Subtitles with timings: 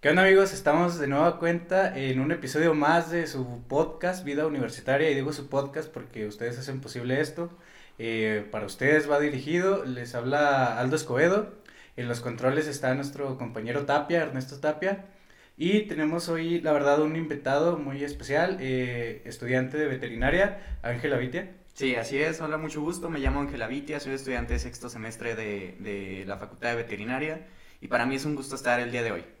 [0.00, 0.52] ¿Qué onda amigos?
[0.52, 5.32] Estamos de nueva cuenta en un episodio más de su podcast Vida Universitaria y digo
[5.32, 7.50] su podcast porque ustedes hacen posible esto.
[7.98, 11.52] Eh, para ustedes va dirigido, les habla Aldo Escobedo,
[11.96, 15.06] en los controles está nuestro compañero Tapia, Ernesto Tapia,
[15.56, 21.56] y tenemos hoy la verdad un invitado muy especial, eh, estudiante de veterinaria, Ángela Vitia.
[21.74, 25.34] Sí, así es, hola, mucho gusto, me llamo Ángela Vitia, soy estudiante de sexto semestre
[25.34, 27.48] de, de la Facultad de Veterinaria
[27.80, 29.37] y para mí es un gusto estar el día de hoy.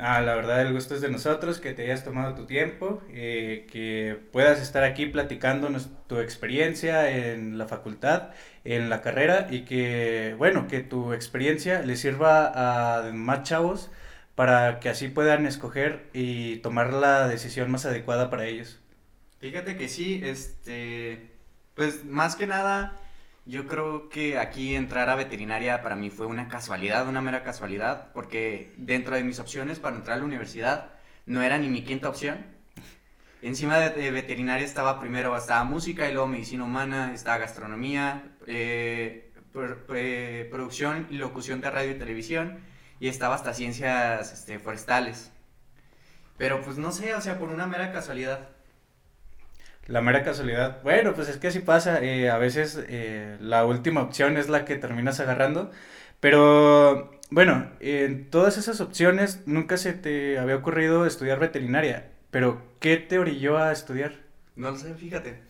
[0.00, 3.66] Ah, la verdad el gusto es de nosotros, que te hayas tomado tu tiempo, eh,
[3.70, 5.68] que puedas estar aquí platicando
[6.06, 8.30] tu experiencia en la facultad,
[8.64, 12.52] en la carrera y que, bueno, que tu experiencia le sirva
[13.00, 13.90] a más chavos
[14.36, 18.78] para que así puedan escoger y tomar la decisión más adecuada para ellos.
[19.40, 21.30] Fíjate que sí, este,
[21.74, 22.96] pues más que nada
[23.48, 28.12] yo creo que aquí entrar a veterinaria para mí fue una casualidad, una mera casualidad,
[28.12, 30.90] porque dentro de mis opciones para entrar a la universidad
[31.24, 32.44] no era ni mi quinta opción.
[33.40, 39.32] Encima de, veterinaria estaba primero, estaba música y luego medicina humana, estaba gastronomía, eh,
[40.50, 42.58] producción y locución de radio y televisión
[43.00, 45.32] y estaba hasta ciencias este, forestales.
[46.36, 48.50] Pero pues no sé, o sea, por una mera casualidad.
[49.88, 50.82] La mera casualidad.
[50.82, 52.02] Bueno, pues es que así pasa.
[52.04, 55.70] Eh, a veces eh, la última opción es la que terminas agarrando.
[56.20, 62.10] Pero bueno, en todas esas opciones nunca se te había ocurrido estudiar veterinaria.
[62.30, 64.16] Pero, ¿qué te orilló a estudiar?
[64.56, 65.40] No lo sé, fíjate.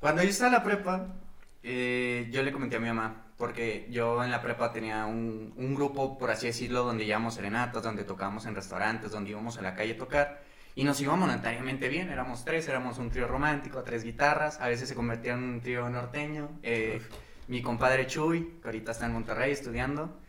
[0.00, 1.14] Cuando yo estaba en la prepa,
[1.62, 5.74] eh, yo le comenté a mi mamá, porque yo en la prepa tenía un, un
[5.76, 9.76] grupo, por así decirlo, donde íbamos serenatas, donde tocábamos en restaurantes, donde íbamos a la
[9.76, 10.45] calle a tocar.
[10.78, 14.90] Y nos iba monetariamente bien, éramos tres, éramos un trío romántico, tres guitarras, a veces
[14.90, 16.50] se convertía en un trío norteño.
[16.62, 17.00] Eh,
[17.48, 20.20] mi compadre Chuy, que ahorita está en Monterrey estudiando,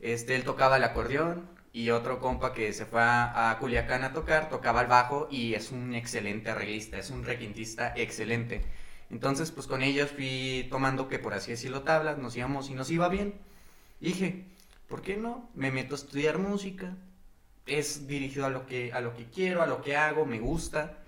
[0.00, 4.48] este, él tocaba el acordeón y otro compa que se fue a, Culiacán a tocar,
[4.48, 8.62] tocaba el bajo y es un excelente arreglista, es un requintista excelente.
[9.10, 12.92] Entonces, pues con ellos fui tomando que por así decirlo tablas, nos íbamos y nos
[12.92, 13.34] iba bien.
[14.00, 14.44] dije,
[14.86, 15.50] ¿por qué no?
[15.54, 16.94] Me meto a estudiar música,
[17.66, 20.98] es dirigido a lo que, a lo que quiero, a lo que hago, me gusta.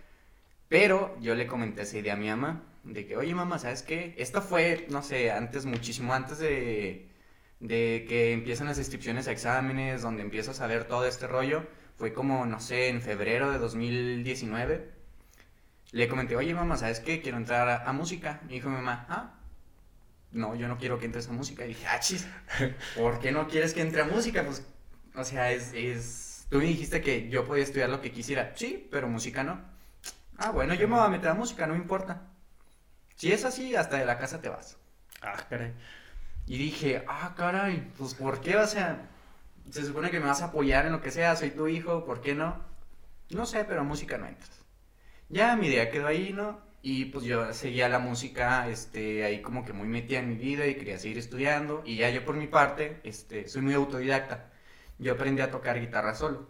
[0.68, 4.14] Pero yo le comenté esa idea a mi mamá, de que, oye mamá, ¿sabes qué?
[4.18, 7.08] Esto fue, no sé, antes, muchísimo antes de,
[7.60, 11.66] de que empiezan las inscripciones a exámenes, donde empiezas a ver todo este rollo.
[11.96, 14.90] Fue como, no sé, en febrero de 2019.
[15.92, 17.22] Le comenté, oye mamá, ¿sabes qué?
[17.22, 18.40] Quiero entrar a, música.
[18.44, 19.34] Me dijo mi mamá, ah,
[20.32, 21.64] no, yo no quiero que entres a música.
[21.64, 22.26] Y dije, ah, chis,
[22.96, 24.44] ¿por qué no quieres que entre a música?
[24.44, 24.66] Pues,
[25.14, 28.52] o sea, es Tú me dijiste que yo podía estudiar lo que quisiera.
[28.56, 29.60] Sí, pero música no.
[30.38, 32.22] Ah, bueno, yo me voy a meter a música, no importa.
[33.16, 34.78] Si es así, hasta de la casa te vas.
[35.20, 35.74] Ah, caray.
[36.46, 38.56] Y dije, ah, caray, pues ¿por qué?
[38.56, 39.08] O sea,
[39.70, 42.22] se supone que me vas a apoyar en lo que sea, soy tu hijo, ¿por
[42.22, 42.56] qué no?
[43.30, 44.64] No sé, pero música no entras.
[45.28, 46.60] Ya mi idea quedó ahí, ¿no?
[46.80, 50.66] Y pues yo seguía la música, este, ahí como que muy metida en mi vida
[50.66, 51.82] y quería seguir estudiando.
[51.84, 54.50] Y ya yo por mi parte, este, soy muy autodidacta
[54.98, 56.48] yo aprendí a tocar guitarra solo.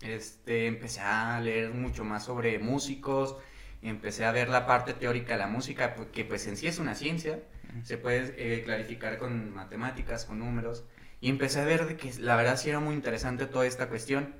[0.00, 3.36] Este, empecé a leer mucho más sobre músicos,
[3.82, 6.94] empecé a ver la parte teórica de la música, que pues en sí es una
[6.94, 7.40] ciencia,
[7.84, 10.84] se puede eh, clarificar con matemáticas, con números,
[11.20, 14.34] y empecé a ver de que la verdad sí era muy interesante toda esta cuestión.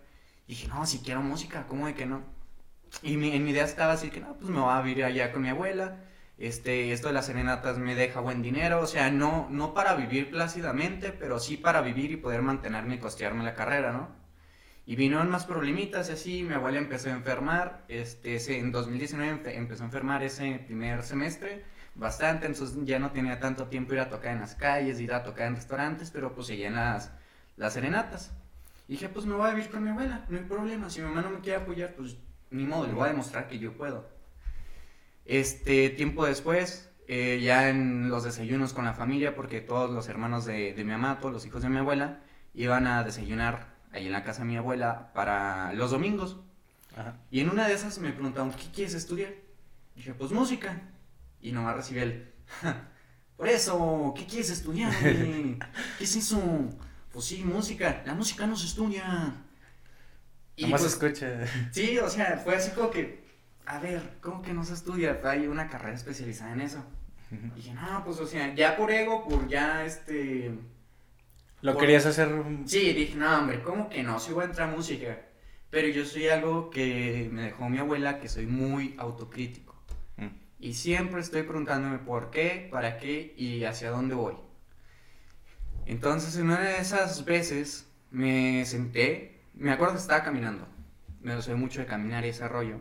[0.47, 2.23] Y dije, no, si quiero música, ¿cómo de que no?
[3.03, 5.43] Y en mi idea estaba así que, no, pues me voy a vivir allá con
[5.43, 5.97] mi abuela,
[6.41, 10.31] este, esto de las serenatas me deja buen dinero, o sea, no, no para vivir
[10.31, 14.09] plácidamente, pero sí para vivir y poder mantenerme y costearme la carrera, ¿no?
[14.87, 19.83] Y vino más problemitas y así, mi abuela empezó a enfermar, este, en 2019 empezó
[19.83, 21.63] a enfermar ese primer semestre,
[21.95, 25.23] bastante, entonces ya no tenía tanto tiempo ir a tocar en las calles, ir a
[25.23, 27.13] tocar en restaurantes, pero pues seguían las,
[27.59, 28.33] las serenatas.
[28.89, 31.09] Y dije, pues me voy a vivir con mi abuela, no hay problema, si mi
[31.09, 32.17] mamá no me quiere apoyar, pues
[32.51, 34.20] ni modo, le voy a demostrar que yo puedo.
[35.25, 40.45] Este, tiempo después, eh, ya en los desayunos con la familia, porque todos los hermanos
[40.45, 42.21] de, mi mamá, todos los hijos de mi abuela,
[42.55, 46.41] iban a desayunar ahí en la casa de mi abuela para los domingos.
[47.31, 49.33] Y en una de esas me preguntaron, ¿qué quieres estudiar?
[49.95, 50.81] dije, pues música.
[51.41, 52.33] Y nomás recibí el,
[53.41, 54.93] por eso, ¿qué quieres estudiar?
[55.01, 56.39] ¿Qué es eso?
[57.11, 58.03] Pues sí, música.
[58.05, 59.35] La música no se estudia.
[60.57, 61.47] Y Nomás pues, escucha.
[61.73, 63.20] Sí, o sea, fue así como que,
[63.71, 65.21] a ver, ¿cómo que no se estudia?
[65.25, 66.85] Hay una carrera especializada en eso.
[67.31, 70.53] Y dije, no, pues, o sea, ya por ego, por ya, este...
[71.63, 72.29] ¿Lo querías hacer?
[72.65, 74.19] Sí, dije, no, hombre, ¿cómo que no?
[74.19, 75.21] Si voy a entrar a música.
[75.71, 79.81] Pero yo soy algo que me dejó mi abuela, que soy muy autocrítico.
[80.17, 80.29] Mm.
[80.59, 84.35] Y siempre estoy preguntándome por qué, para qué y hacia dónde voy.
[85.87, 90.67] Entonces, en una de esas veces, me senté me acuerdo que estaba caminando.
[91.21, 92.81] Me soy mucho de caminar y ese rollo.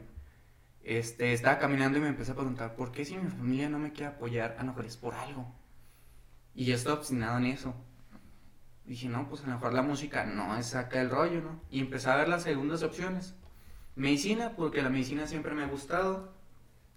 [0.84, 3.92] Este, estaba caminando y me empecé a preguntar, ¿por qué si mi familia no me
[3.92, 4.56] quiere apoyar?
[4.58, 5.54] A lo mejor es por algo.
[6.56, 7.76] Y yo estaba obstinado en eso.
[8.86, 11.62] Dije, no, pues a lo mejor la música no es acá el rollo, ¿no?
[11.70, 13.36] Y empecé a ver las segundas opciones.
[13.96, 16.34] Medicina, porque la medicina siempre me ha gustado.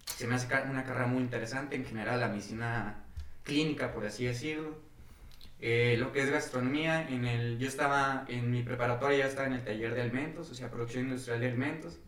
[0.07, 3.05] Se me hace una carrera muy interesante, en general la medicina
[3.43, 4.79] clínica, por así decirlo.
[5.61, 9.55] Eh, lo que es gastronomía, en el, yo estaba en mi preparatoria, ya estaba en
[9.55, 12.01] el taller de alimentos, o sea, producción industrial de alimentos,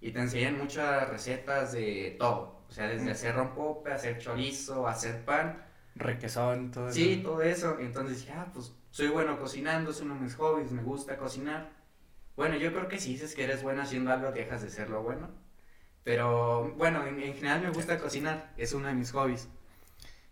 [0.00, 5.24] y te enseñan muchas recetas de todo, o sea, desde hacer rompope, hacer chorizo, hacer
[5.24, 5.64] pan.
[5.94, 6.94] Requesón, todo eso.
[6.94, 7.78] Sí, todo eso.
[7.80, 11.70] Entonces dije, ah, pues soy bueno cocinando, es uno de mis hobbies, me gusta cocinar.
[12.36, 15.28] Bueno, yo creo que si dices que eres bueno haciendo algo, dejas de serlo bueno.
[16.04, 19.48] Pero bueno, en, en general me gusta cocinar, es uno de mis hobbies.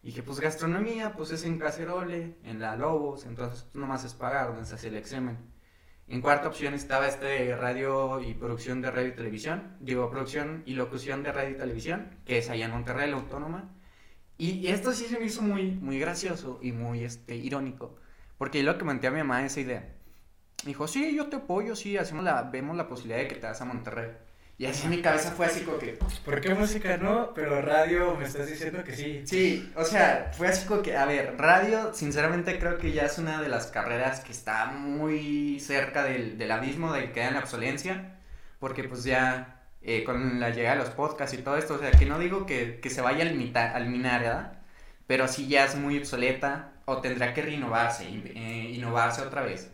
[0.03, 4.15] Y dije, pues gastronomía, pues es en Cacerole, en la Lobos, entonces pues, nomás es
[4.15, 5.37] pagar donde se hace el examen.
[6.09, 10.75] En cuarta opción estaba este radio y producción de radio y televisión, digo, producción y
[10.75, 13.75] locución de radio y televisión, que es allá en Monterrey, la autónoma.
[14.39, 17.97] Y, esto sí se me hizo muy, muy gracioso y muy este, irónico,
[18.39, 19.97] porque yo lo que manté a mi mamá esa idea.
[20.65, 23.61] Dijo, sí, yo te apoyo, sí, hacemos la, vemos la posibilidad de que te vas
[23.61, 24.13] a Monterrey.
[24.59, 25.99] Y así mi cabeza fue así como que...
[26.25, 27.35] ¿Por qué música no?
[27.35, 29.23] Pero radio me estás diciendo que sí.
[29.27, 33.19] Sí, o sea, fue así como que, a ver, radio, sinceramente creo que ya es
[33.19, 37.41] una de las carreras que está muy cerca del, del abismo de que en la
[37.41, 38.19] obsolencia,
[38.59, 41.91] porque pues ya eh, con la llegada de los podcasts y todo esto, o sea,
[41.93, 44.53] que no digo que, que se vaya a, limitar, a eliminar, ¿verdad?
[45.07, 49.71] Pero sí ya es muy obsoleta o tendrá que renovarse, eh, innovarse otra vez.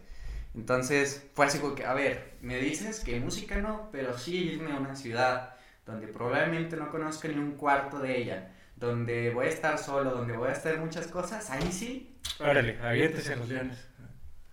[0.54, 4.72] Entonces fue así como que, a ver, me dices que música no, pero sí irme
[4.72, 5.54] a una ciudad
[5.86, 10.36] donde probablemente no conozco ni un cuarto de ella, donde voy a estar solo, donde
[10.36, 12.16] voy a hacer muchas cosas, ahí sí.
[12.38, 13.78] Órale, aviéntese a los leones.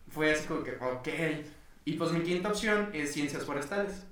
[0.07, 1.07] Fue así como que, ok.
[1.85, 4.05] Y pues mi quinta opción es ciencias forestales.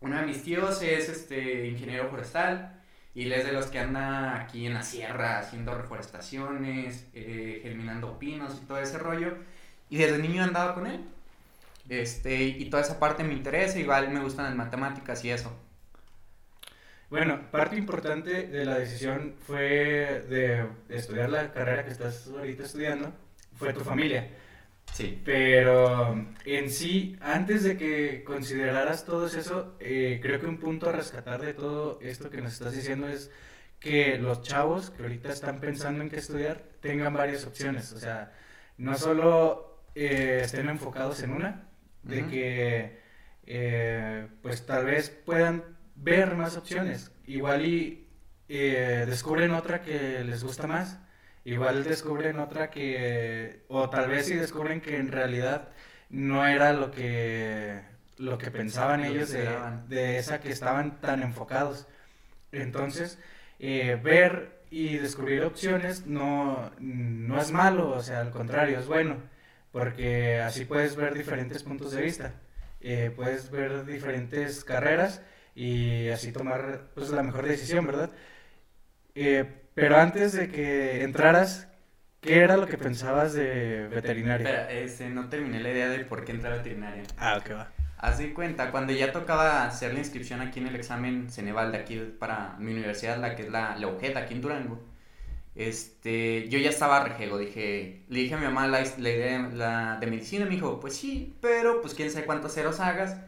[0.00, 2.80] Uno de mis tíos es este ingeniero forestal
[3.14, 8.18] y él es de los que anda aquí en la sierra haciendo reforestaciones, eh, germinando
[8.18, 9.36] pinos y todo ese rollo.
[9.90, 11.00] Y desde niño he andado con él.
[11.88, 15.52] Este, y toda esa parte me interesa, igual me gustan las matemáticas y eso.
[17.10, 23.12] Bueno, parte importante de la decisión fue de estudiar la carrera que estás ahorita estudiando,
[23.56, 24.30] fue tu familia.
[24.92, 25.20] Sí.
[25.24, 30.92] Pero en sí, antes de que consideraras todo eso, eh, creo que un punto a
[30.92, 33.32] rescatar de todo esto que nos estás diciendo es
[33.80, 37.92] que los chavos que ahorita están pensando en qué estudiar tengan varias opciones.
[37.92, 38.32] O sea,
[38.78, 39.69] no solo
[40.02, 41.68] eh, estén enfocados en una,
[42.02, 43.00] de que
[43.44, 45.62] eh, pues tal vez puedan
[45.94, 48.08] ver más opciones, igual y
[48.48, 50.98] eh, descubren otra que les gusta más,
[51.44, 55.68] igual descubren otra que, o tal vez si descubren que en realidad
[56.08, 57.82] no era lo que,
[58.16, 59.50] lo que pensaban ellos de,
[59.88, 61.86] de esa que estaban tan enfocados.
[62.52, 63.18] Entonces,
[63.58, 69.18] ver y descubrir opciones no, no es malo, o sea, al contrario, es bueno
[69.72, 72.34] porque así puedes ver diferentes puntos de vista,
[72.80, 75.22] eh, puedes ver diferentes carreras
[75.54, 78.10] y así tomar pues, la mejor decisión, ¿verdad?
[79.14, 79.44] Eh,
[79.74, 81.68] pero antes de que entraras,
[82.20, 84.48] ¿qué era lo que pensabas de veterinaria?
[84.48, 87.02] Espera, este, no terminé la idea de por qué entrar a veterinaria.
[87.16, 87.72] Ah, ok, va.
[87.98, 91.78] Haz de cuenta, cuando ya tocaba hacer la inscripción aquí en el examen Ceneval de
[91.78, 93.88] aquí para mi universidad, la que es la, la
[94.20, 94.82] aquí en Durango,
[95.68, 100.06] este, yo ya estaba rejego, dije, le dije a mi mamá la, idea la, de
[100.06, 103.18] medicina, me dijo, pues sí, pero pues quién sabe cuántos ceros hagas,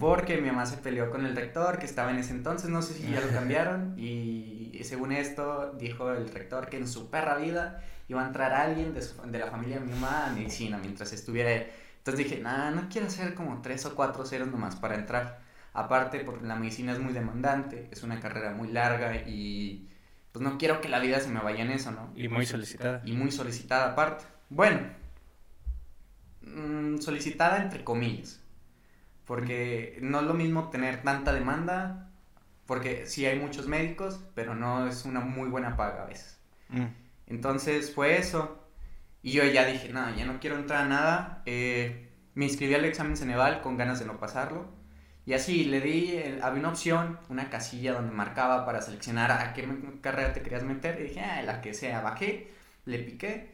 [0.00, 2.94] porque mi mamá se peleó con el rector que estaba en ese entonces, no sé
[2.94, 7.82] si ya lo cambiaron, y, según esto dijo el rector que en su perra vida
[8.08, 11.52] iba a entrar alguien de, de la familia de mi mamá a medicina mientras estuviera
[11.52, 11.66] él.
[11.98, 15.40] Entonces dije, nada, no quiero hacer como tres o cuatro ceros nomás para entrar.
[15.72, 19.88] Aparte, porque la medicina es muy demandante, es una carrera muy larga y
[20.36, 22.12] pues no quiero que la vida se me vaya en eso, ¿no?
[22.14, 23.00] Y muy solicitada.
[23.06, 24.26] Y muy solicitada aparte.
[24.50, 24.80] Bueno,
[26.42, 28.42] mm, solicitada entre comillas,
[29.24, 32.10] porque no es lo mismo tener tanta demanda,
[32.66, 36.38] porque sí hay muchos médicos, pero no es una muy buena paga a veces.
[36.68, 36.88] Mm.
[37.28, 38.62] Entonces fue eso.
[39.22, 41.42] Y yo ya dije, nada, ya no quiero entrar a nada.
[41.46, 44.68] Eh, me inscribí al examen Ceneval con ganas de no pasarlo.
[45.26, 49.68] Y así le di, había una opción, una casilla donde marcaba para seleccionar a qué
[50.00, 51.00] carrera te querías meter.
[51.00, 52.52] Y dije, ah, la que sea, bajé,
[52.84, 53.50] le piqué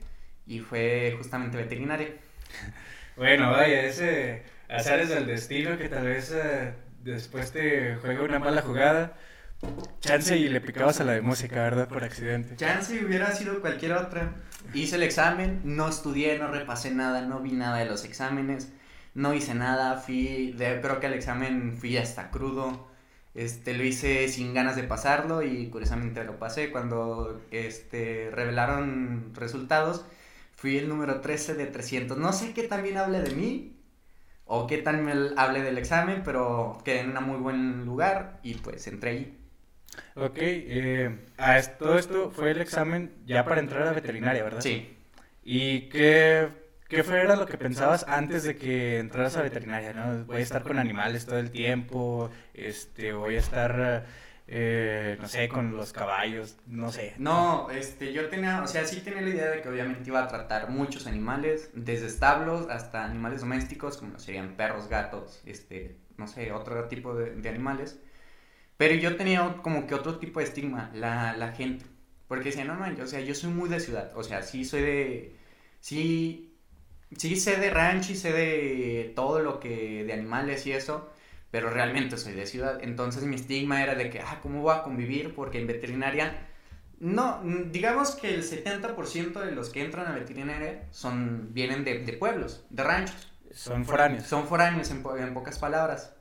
[0.46, 2.08] y fue justamente veterinaria.
[3.14, 6.72] Bueno, vaya, ese es del destino que tal vez eh,
[7.04, 9.18] después te juega una mala jugada.
[10.00, 11.88] Chance y le picabas a la de música, ¿verdad?
[11.88, 12.56] Por accidente.
[12.56, 14.32] Chance hubiera sido cualquier otra.
[14.72, 18.72] Hice el examen, no estudié, no repasé nada, no vi nada de los exámenes
[19.14, 22.88] no hice nada, fui, de, creo que el examen fui hasta crudo,
[23.34, 26.70] este, lo hice sin ganas de pasarlo y curiosamente lo pasé.
[26.70, 30.04] Cuando este, revelaron resultados,
[30.52, 32.18] fui el número 13 de 300.
[32.18, 33.76] No sé qué tan bien hable de mí
[34.44, 38.54] o qué tan mal hable del examen, pero quedé en un muy buen lugar y
[38.54, 39.38] pues entré ahí.
[40.14, 44.60] Ok, eh, a todo esto fue el examen ya para entrar a la veterinaria, ¿verdad?
[44.60, 44.96] Sí.
[45.42, 46.48] ¿Y qué,
[46.92, 49.92] qué fue era lo que pensabas antes de que entraras a veterinaria?
[49.92, 50.24] ¿no?
[50.24, 54.06] Voy a estar con animales todo el tiempo, este, voy a estar,
[54.46, 57.14] eh, no sé, con los caballos, no sé.
[57.18, 60.28] No, este, yo tenía, o sea, sí tenía la idea de que obviamente iba a
[60.28, 66.52] tratar muchos animales, desde establos hasta animales domésticos, como serían perros, gatos, este, no sé,
[66.52, 68.00] otro tipo de, de animales.
[68.76, 71.84] Pero yo tenía como que otro tipo de estigma, la, la gente.
[72.28, 74.12] Porque decía, no, no, o sea, yo soy muy de ciudad.
[74.16, 75.36] O sea, sí soy de.
[75.80, 76.51] Sí.
[77.16, 80.04] Sí sé de rancho y sé de todo lo que.
[80.04, 81.10] de animales y eso.
[81.50, 82.78] Pero realmente soy de ciudad.
[82.82, 85.34] Entonces mi estigma era de que, ah, ¿cómo voy a convivir?
[85.34, 86.48] Porque en veterinaria.
[86.98, 92.12] No, digamos que el 70% de los que entran a veterinaria son, vienen de, de
[92.12, 93.32] pueblos, de ranchos.
[93.52, 94.24] Son foráneos.
[94.24, 96.14] Son foráneos, en, en pocas palabras.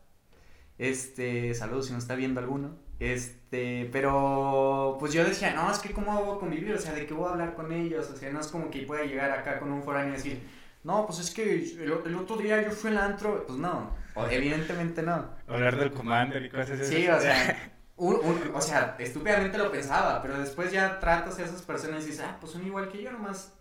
[0.78, 2.76] Este, saludos si no está viendo alguno.
[3.00, 7.06] Este, pero pues yo decía, no, es que cómo voy a convivir, o sea, de
[7.08, 9.60] qué voy a hablar con ellos, o sea, no es como que pueda llegar acá
[9.60, 10.40] con un foráneo y decir,
[10.84, 13.96] no, pues es que el, otro día yo fui al antro, pues no,
[14.30, 15.30] evidentemente no.
[15.48, 16.96] Hablar del commander y cosas así.
[16.96, 22.04] Sí, o sea, o sea, estúpidamente lo pensaba, pero después ya tratas a esas personas
[22.04, 23.54] y dices, ah, pues son igual que yo, nomás.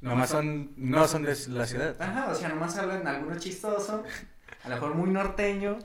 [0.00, 1.96] Nomás son, no son de la ciudad.
[2.00, 4.04] Ajá, o sea, nomás hablan algunos chistoso,
[4.62, 5.78] a lo mejor muy norteño,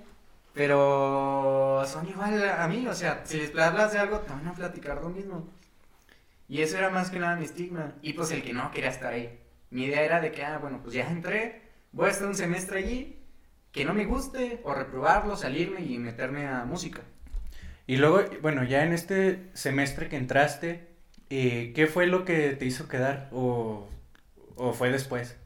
[0.53, 4.53] pero son igual a mí, o sea, si les hablas de algo, te van a
[4.53, 5.47] platicar lo mismo.
[6.49, 7.93] Y eso era más que nada mi estigma.
[8.01, 9.39] Y pues el que no quería estar ahí.
[9.71, 11.61] Mi idea era de que, ah, bueno, pues ya entré,
[11.91, 13.19] voy a estar un semestre allí,
[13.71, 17.01] que no me guste, o reprobarlo, salirme y meterme a música.
[17.85, 20.87] Y luego, bueno, ya en este semestre que entraste,
[21.29, 23.29] eh, ¿qué fue lo que te hizo quedar?
[23.31, 23.89] ¿O,
[24.55, 25.37] o fue después?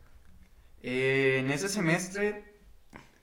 [0.81, 2.43] Eh, en ese semestre,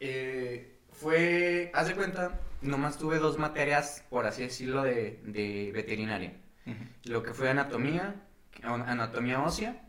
[0.00, 6.34] eh, fue, haz de cuenta, nomás tuve dos materias, por así decirlo, de, de veterinaria.
[7.04, 8.14] Lo que fue anatomía,
[8.62, 9.82] anatomía ósea,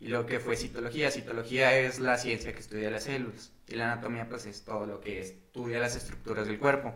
[0.00, 1.10] y lo que fue citología.
[1.10, 5.00] Citología es la ciencia que estudia las células, y la anatomía pues es todo lo
[5.00, 6.94] que estudia las estructuras del cuerpo.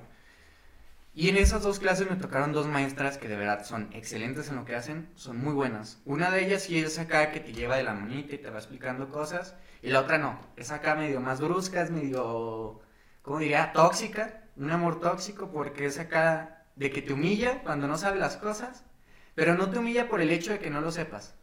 [1.14, 4.56] Y en esas dos clases me tocaron dos maestras que de verdad son excelentes en
[4.56, 6.00] lo que hacen, son muy buenas.
[6.04, 8.58] Una de ellas sí es acá que te lleva de la manita y te va
[8.58, 12.80] explicando cosas, y la otra no, es acá medio más brusca, es medio
[13.24, 13.72] ¿cómo diría?
[13.72, 18.36] Tóxica, un amor tóxico porque es acá de que te humilla cuando no sabes las
[18.36, 18.84] cosas,
[19.34, 21.34] pero no te humilla por el hecho de que no lo sepas.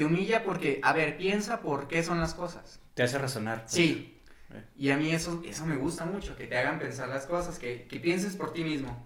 [0.00, 2.80] Te humilla porque, a ver, piensa por qué son las cosas.
[2.94, 3.64] Te hace razonar.
[3.64, 3.72] Pues.
[3.72, 4.18] Sí.
[4.50, 4.64] Eh.
[4.74, 7.86] Y a mí eso, eso me gusta mucho, que te hagan pensar las cosas, que,
[7.86, 8.96] que pienses por ti mismo.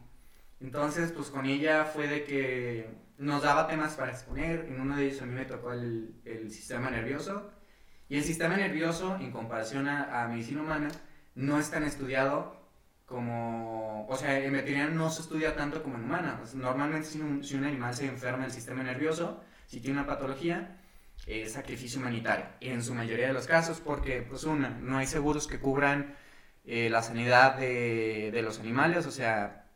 [0.60, 4.66] Entonces, pues con ella fue de que nos daba temas para exponer.
[4.66, 7.50] En uno de ellos a mí me tocó el, el sistema nervioso.
[8.08, 10.92] Y el sistema nervioso, en comparación a, a medicina humana,
[11.34, 12.68] no es tan estudiado
[13.04, 16.36] como, o sea, en veterinaria no se estudia tanto como en humana.
[16.38, 20.06] Pues, normalmente si un, si un, animal se enferma del sistema nervioso, si tiene una
[20.06, 20.80] patología,
[21.26, 25.46] es sacrificio humanitario, en su mayoría de los casos, porque, pues una, no hay seguros
[25.46, 26.14] que cubran
[26.64, 29.66] eh, la sanidad de, de, los animales, o sea,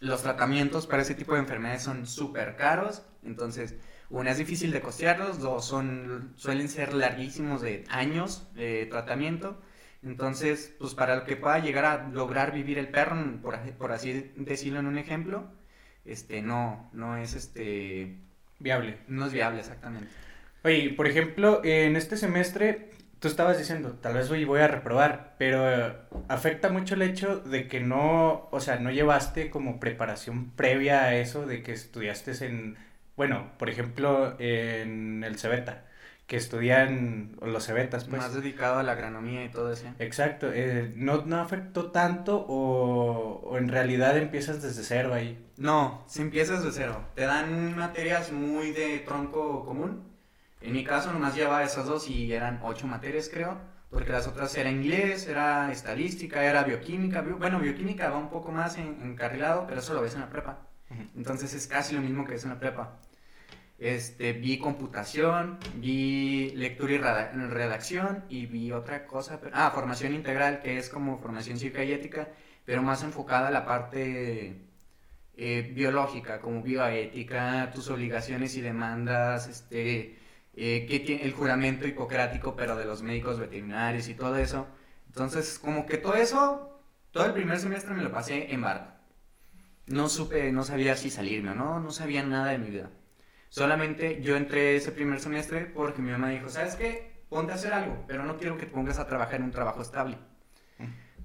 [0.00, 3.76] los tratamientos para ese tipo de enfermedades son súper caros, entonces,
[4.10, 9.60] una es difícil de costearlos, dos son, suelen ser larguísimos de años de tratamiento,
[10.02, 14.32] entonces, pues para lo que pueda llegar a lograr vivir el perro, por, por así
[14.36, 15.48] decirlo en un ejemplo,
[16.04, 18.18] este, no, no es este...
[18.58, 18.98] Viable.
[19.08, 20.08] No es viable, exactamente.
[20.64, 25.34] Oye, por ejemplo, en este semestre, tú estabas diciendo, tal vez hoy voy a reprobar,
[25.38, 25.94] pero
[26.28, 31.16] afecta mucho el hecho de que no, o sea, no llevaste como preparación previa a
[31.16, 32.76] eso, de que estudiaste en,
[33.16, 35.84] bueno, por ejemplo, en el Cebeta
[36.32, 38.22] que estudian los cebetas, pues.
[38.22, 39.84] Más dedicado a la agronomía y todo eso.
[39.98, 40.50] Exacto.
[40.50, 45.44] Eh, ¿no, ¿No afectó tanto o, o, en realidad empiezas desde cero ahí?
[45.58, 47.04] No, si empiezas desde cero.
[47.14, 50.11] Te dan materias muy de tronco común.
[50.62, 53.58] En mi caso nomás llevaba esas dos y eran ocho materias, creo.
[53.90, 57.20] Porque las otras era inglés, era estadística, era bioquímica.
[57.20, 60.66] bueno, bioquímica va un poco más encarrilado, pero eso lo ves en la prepa.
[61.16, 62.98] Entonces es casi lo mismo que ves en la prepa.
[63.78, 70.78] Este, vi computación, vi lectura y redacción y vi otra cosa, ah, formación integral, que
[70.78, 72.28] es como formación cívica y ética,
[72.64, 74.68] pero más enfocada a la parte
[75.36, 80.18] eh, biológica, como bioética, tus obligaciones y demandas, este,
[80.54, 84.66] eh, que tiene el juramento hipocrático, pero de los médicos veterinarios y todo eso.
[85.06, 86.80] Entonces, como que todo eso,
[87.10, 88.92] todo el primer semestre me lo pasé en barco.
[89.86, 92.90] No supe, no sabía si salirme o no, no sabía nada de mi vida.
[93.48, 97.24] Solamente yo entré ese primer semestre porque mi mamá dijo, ¿sabes qué?
[97.28, 99.82] Ponte a hacer algo, pero no quiero que te pongas a trabajar en un trabajo
[99.82, 100.18] estable.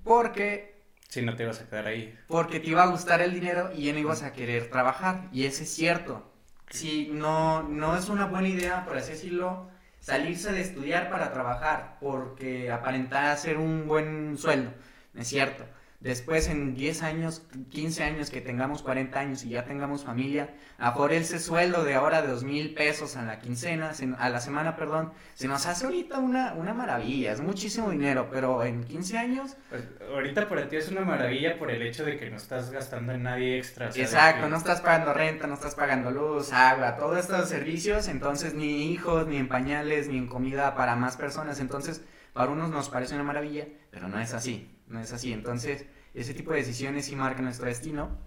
[0.04, 0.84] Porque...
[1.10, 2.18] Si no te ibas a quedar ahí.
[2.28, 5.30] Porque te iba a gustar el dinero y ya no ibas a querer trabajar.
[5.32, 6.34] Y eso es cierto.
[6.70, 9.70] Si no, no es una buena idea, por así decirlo,
[10.00, 14.72] salirse de estudiar para trabajar, porque aparentar hacer un buen sueldo.
[15.16, 15.66] Es cierto.
[16.00, 20.94] Después en 10 años, 15 años que tengamos 40 años y ya tengamos familia, a
[20.94, 24.76] por ese sueldo de ahora de 2 mil pesos a la quincena, a la semana,
[24.76, 29.58] perdón, se nos hace ahorita una, una maravilla, es muchísimo dinero, pero en 15 años...
[29.70, 33.14] Pues, ahorita para ti es una maravilla por el hecho de que no estás gastando
[33.14, 33.88] en nadie extra.
[33.88, 38.92] Exacto, no estás pagando renta, no estás pagando luz, agua, todos estos servicios, entonces ni
[38.92, 43.16] hijos, ni en pañales, ni en comida para más personas, entonces para unos nos parece
[43.16, 45.34] una maravilla, pero no es así no es así.
[45.34, 48.18] Entonces, ese tipo de decisiones sí marcan nuestro destino.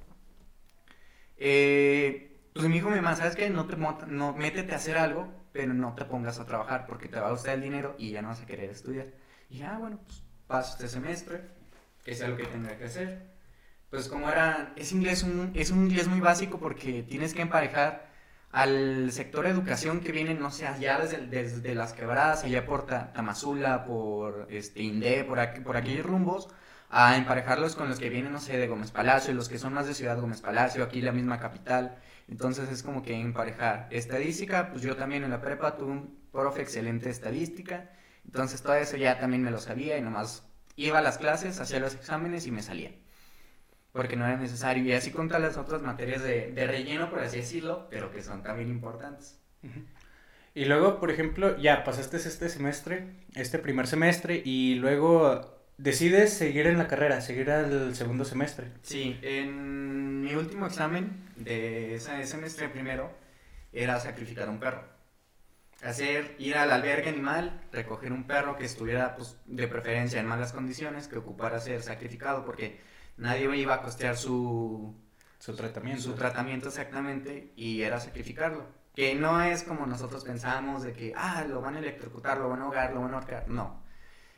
[1.37, 3.51] Eh, pues mi hijo me dijo, ¿sabes qué?
[3.51, 7.19] No, te, no, métete a hacer algo, pero no te pongas a trabajar porque te
[7.19, 9.09] va a gustar el dinero y ya no vas a querer estudiar.
[9.49, 11.43] Y ya, bueno, pues paso este semestre,
[12.05, 13.31] que sea lo que tenga que hacer.
[13.89, 18.10] Pues como era, es inglés un, es un inglés muy básico porque tienes que emparejar
[18.53, 23.85] al sector educación que viene, no sé, allá desde, desde las quebradas, allá por Tamazula,
[23.85, 26.49] por este, Indé, por, aquí, por aquellos rumbos,
[26.89, 29.87] a emparejarlos con los que vienen, no sé, de Gómez Palacio, los que son más
[29.87, 31.97] de Ciudad Gómez Palacio, aquí la misma capital.
[32.29, 33.89] Entonces es como que emparejar.
[33.91, 37.91] Estadística, pues yo también en la prepa tuve un profe excelente de estadística,
[38.25, 40.45] entonces todo eso ya también me lo sabía y nomás
[40.77, 42.93] iba a las clases, hacía los exámenes y me salía
[43.93, 44.85] porque no era necesario.
[44.85, 48.23] Y así con todas las otras materias de, de, relleno, por así decirlo, pero que
[48.23, 49.39] son también importantes.
[50.55, 56.67] Y luego, por ejemplo, ya pasaste este semestre, este primer semestre, y luego decides seguir
[56.67, 58.69] en la carrera, seguir al segundo semestre.
[58.83, 63.11] Sí, en mi último examen de ese semestre primero
[63.73, 64.85] era sacrificar un perro.
[65.83, 70.53] Hacer, ir al albergue animal, recoger un perro que estuviera, pues, de preferencia en malas
[70.53, 72.81] condiciones, que ocupara ser sacrificado, porque
[73.21, 74.95] nadie iba a costear su,
[75.39, 76.03] su tratamiento.
[76.03, 78.67] Su tratamiento exactamente y era sacrificarlo.
[78.95, 82.61] Que no es como nosotros pensamos de que, ah, lo van a electrocutar, lo van
[82.61, 83.49] a ahogar, lo van a ahorcar.
[83.49, 83.83] No.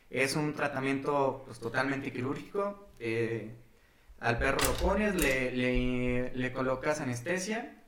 [0.09, 2.89] Es un tratamiento pues, totalmente quirúrgico.
[2.99, 3.55] Eh,
[4.19, 7.83] al perro lo pones, le, le, le, colocas anestesia,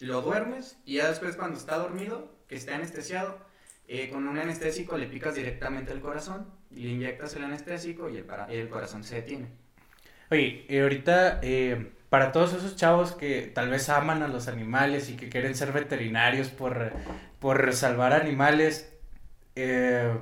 [0.00, 3.38] lo duermes y ya después cuando está dormido, que esté anestesiado,
[3.88, 8.24] eh, con un anestésico le picas directamente el corazón, le inyectas el anestésico y el,
[8.24, 9.48] para, el corazón se detiene.
[10.30, 15.16] Oye, ahorita, eh, para todos esos chavos que tal vez aman a los animales y
[15.16, 16.92] que quieren ser veterinarios por,
[17.40, 18.92] por salvar animales,
[19.56, 20.12] eh,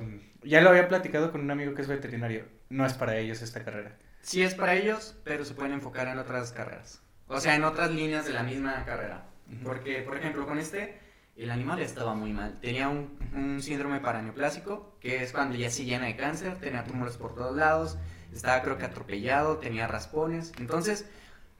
[0.43, 3.63] ya lo había platicado con un amigo que es veterinario, no es para ellos esta
[3.63, 3.97] carrera.
[4.21, 7.03] Sí es para ellos, pero se pueden enfocar en otras carreras.
[7.27, 9.25] O sea, en otras líneas de la misma carrera.
[9.63, 10.97] Porque, por ejemplo, con este,
[11.37, 12.59] el animal estaba muy mal.
[12.61, 17.17] Tenía un, un síndrome paraneoplásico, que es cuando ya se llena de cáncer, tenía tumores
[17.17, 17.99] por todos lados,
[18.33, 20.51] estaba creo que atropellado, tenía raspones.
[20.59, 21.05] Entonces,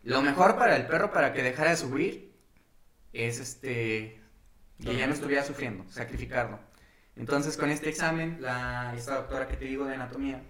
[0.04, 2.32] lo mejor para el perro para que dejara de sufrir
[3.14, 4.22] es este
[4.84, 6.60] que ya no estuviera sufriendo, sacrificarlo.
[7.16, 10.42] Entonces, con este examen, la, esta doctora que te digo de anatomía,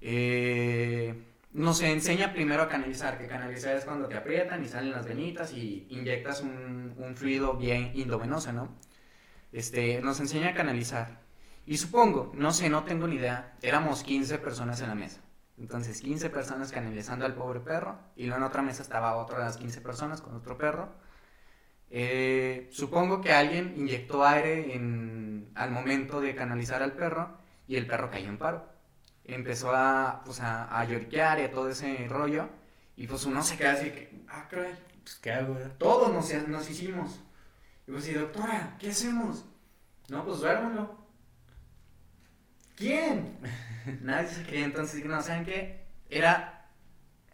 [0.00, 1.14] eh,
[1.52, 5.52] nos enseña primero a canalizar, que canalizar es cuando te aprietan y salen las venitas
[5.52, 8.76] y inyectas un, un fluido bien endovenoso, ¿no?
[9.52, 11.20] Este, nos enseña a canalizar.
[11.70, 15.20] Y supongo, no sé, no tengo ni idea, éramos 15 personas en la mesa.
[15.56, 17.96] Entonces, 15 personas canalizando al pobre perro.
[18.16, 20.88] Y luego en otra mesa estaba otra de las 15 personas con otro perro.
[21.88, 27.86] Eh, supongo que alguien inyectó aire en, al momento de canalizar al perro y el
[27.86, 28.66] perro cayó en paro.
[29.24, 32.48] Empezó a, pues, a, a lloriquear y a todo ese rollo.
[32.96, 34.74] Y pues uno se queda así que, ah, caray.
[35.04, 35.54] Pues, ¿qué hago?
[35.78, 37.20] Todos nos, nos hicimos.
[37.86, 39.44] Y pues, y doctora, ¿qué hacemos?
[40.08, 40.99] No, pues duérmelo.
[42.80, 43.36] ¿Quién?
[44.00, 45.84] Nadie se creía, entonces, no, ¿saben qué?
[46.08, 46.66] Era,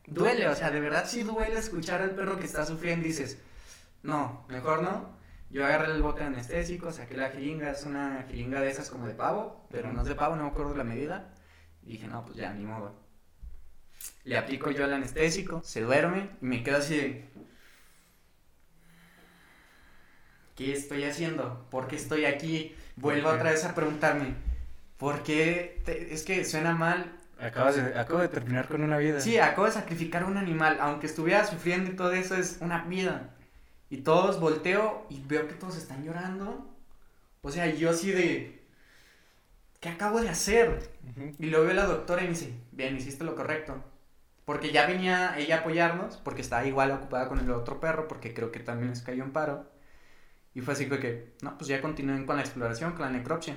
[0.07, 3.39] duele, o sea, de verdad sí duele escuchar al perro que está sufriendo y dices,
[4.03, 5.17] no, mejor no.
[5.49, 9.15] Yo agarré el bote anestésico, saqué la jeringa, es una jeringa de esas como de
[9.15, 11.33] pavo, pero no es de pavo, no me acuerdo la medida.
[11.85, 12.93] Y dije, no, pues ya, ni modo.
[14.25, 17.31] Le aplico yo el anestésico, se duerme y me quedo así de...
[20.57, 21.69] ¿Qué estoy haciendo?
[21.71, 22.75] ¿Por qué estoy aquí?
[22.97, 24.35] Vuelvo otra vez a preguntarme,
[24.99, 27.13] porque es que suena mal.
[27.39, 29.21] Acabas de, acabo de terminar con una vida.
[29.21, 30.79] Sí, acabo de sacrificar un animal.
[30.81, 33.35] Aunque estuviera sufriendo y todo eso, es una vida.
[33.91, 36.67] Y todos volteo y veo que todos están llorando.
[37.43, 38.63] O sea, yo así de,
[39.81, 40.91] ¿qué acabo de hacer?
[41.39, 43.85] Y luego ve la doctora y me dice, bien, hiciste lo correcto.
[44.45, 48.33] Porque ya venía ella a apoyarnos, porque estaba igual ocupada con el otro perro, porque
[48.33, 49.71] creo que también les cayó en paro.
[50.55, 53.57] Y fue así que, no, pues ya continúen con la exploración, con la necropsia.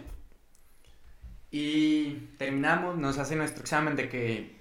[1.51, 4.59] Y terminamos, nos hace nuestro examen de que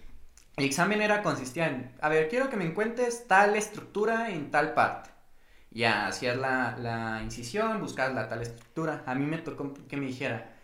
[0.57, 4.75] el examen era, consistía en, a ver, quiero que me encuentres tal estructura en tal
[4.75, 5.11] parte.
[5.71, 9.03] Ya, hacías la, la incisión, buscabas la tal estructura.
[9.07, 10.57] A mí me tocó que me dijera,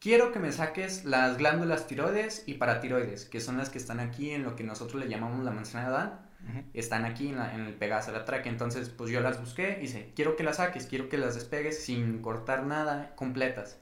[0.00, 4.30] quiero que me saques las glándulas tiroides y paratiroides, que son las que están aquí
[4.30, 6.26] en lo que nosotros le llamamos la manzana de Adán.
[6.74, 8.52] Están aquí en, el Pegaso, la tráquea.
[8.52, 11.84] Entonces, pues yo las busqué y dice, quiero que las saques, quiero que las despegues
[11.84, 13.80] sin cortar nada, completas.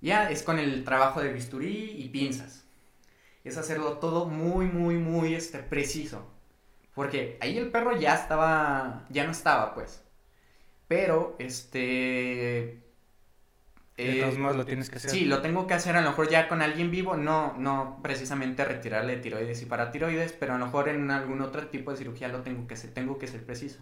[0.00, 2.64] Ya, es con el trabajo de bisturí y pinzas.
[3.44, 6.26] Es hacerlo todo muy, muy, muy este, preciso.
[6.94, 10.02] Porque ahí el perro ya estaba, ya no estaba, pues.
[10.88, 12.80] Pero, este,
[13.96, 15.10] de todos eh, modos lo tienes que hacer.
[15.10, 18.64] Sí, lo tengo que hacer a lo mejor ya con alguien vivo, no, no precisamente
[18.64, 22.42] retirarle tiroides y paratiroides, pero a lo mejor en algún otro tipo de cirugía lo
[22.42, 23.80] tengo que hacer, tengo que ser preciso.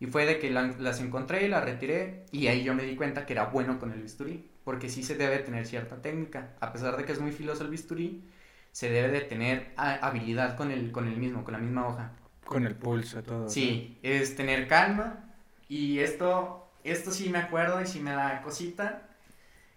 [0.00, 3.26] Y fue de que las encontré y las retiré y ahí yo me di cuenta
[3.26, 6.98] que era bueno con el bisturí, porque sí se debe tener cierta técnica, a pesar
[6.98, 8.22] de que es muy filoso el bisturí,
[8.70, 12.12] se debe de tener habilidad con el, con el mismo, con la misma hoja.
[12.44, 13.48] Con el pulso, todo.
[13.48, 15.24] Sí, es tener calma
[15.70, 19.08] y esto, esto sí me acuerdo y sí me da cosita,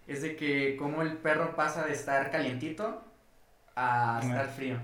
[0.06, 3.02] es de que como el perro pasa de estar calientito
[3.74, 4.76] a estar frío.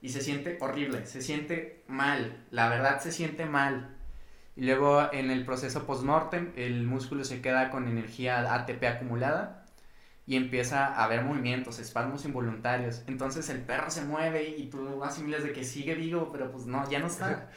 [0.00, 3.95] Y se siente horrible, se siente mal, la verdad se siente mal.
[4.56, 9.64] Y luego en el proceso post-mortem el músculo se queda con energía ATP acumulada
[10.26, 13.02] y empieza a haber movimientos, espasmos involuntarios.
[13.06, 16.88] Entonces el perro se mueve y tú asimilas de que sigue vivo, pero pues no,
[16.90, 17.50] ya no está.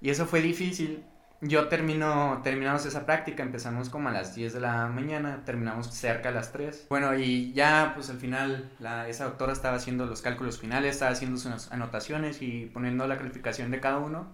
[0.00, 1.04] Y eso fue difícil
[1.40, 6.30] yo termino, terminamos esa práctica, empezamos como a las 10 de la mañana, terminamos cerca
[6.30, 6.86] a las 3.
[6.88, 11.12] Bueno, y ya pues al final la, esa doctora estaba haciendo los cálculos finales, estaba
[11.12, 14.26] haciendo sus anotaciones y poniendo la calificación de cada uno.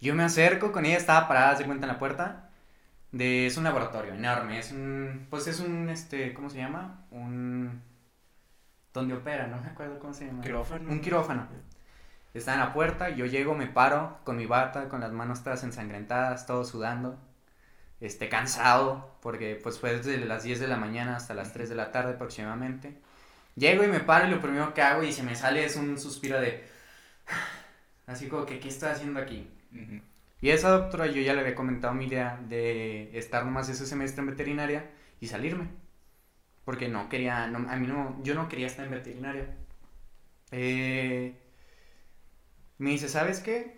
[0.00, 2.50] Yo me acerco con ella, estaba parada, se cuenta en la puerta.
[3.12, 7.06] De, es un laboratorio enorme, es un, pues es un, este, ¿cómo se llama?
[7.10, 7.82] Un,
[8.92, 10.42] donde opera, no me acuerdo cómo se llama.
[10.42, 10.90] Quirófano.
[10.90, 11.46] Un quirófano.
[12.34, 15.64] Está en la puerta, yo llego, me paro con mi bata, con las manos todas
[15.64, 17.18] ensangrentadas, todo sudando,
[18.00, 21.74] este, cansado, porque pues fue desde las 10 de la mañana hasta las 3 de
[21.74, 22.98] la tarde aproximadamente.
[23.54, 25.98] Llego y me paro y lo primero que hago y se me sale es un
[25.98, 26.68] suspiro de...
[28.06, 29.50] Así como que, ¿qué estoy haciendo aquí?
[30.40, 34.20] Y esa doctora yo ya le había comentado mi idea de estar nomás ese semestre
[34.22, 35.68] en veterinaria y salirme.
[36.64, 39.56] Porque no quería, a mí no, yo no quería estar en veterinaria.
[40.52, 41.34] Eh,
[42.78, 43.76] me dice, ¿sabes qué?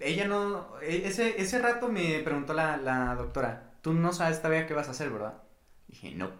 [0.00, 4.66] Ella no, e, ese, ese rato me preguntó la, la doctora, tú no sabes todavía
[4.66, 5.42] qué vas a hacer, ¿verdad?
[5.88, 6.30] dije, no,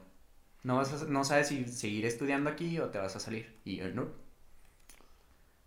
[0.64, 3.61] no, vas no sabes si seguir estudiando aquí o te vas a salir.
[3.64, 4.09] Y yo, no.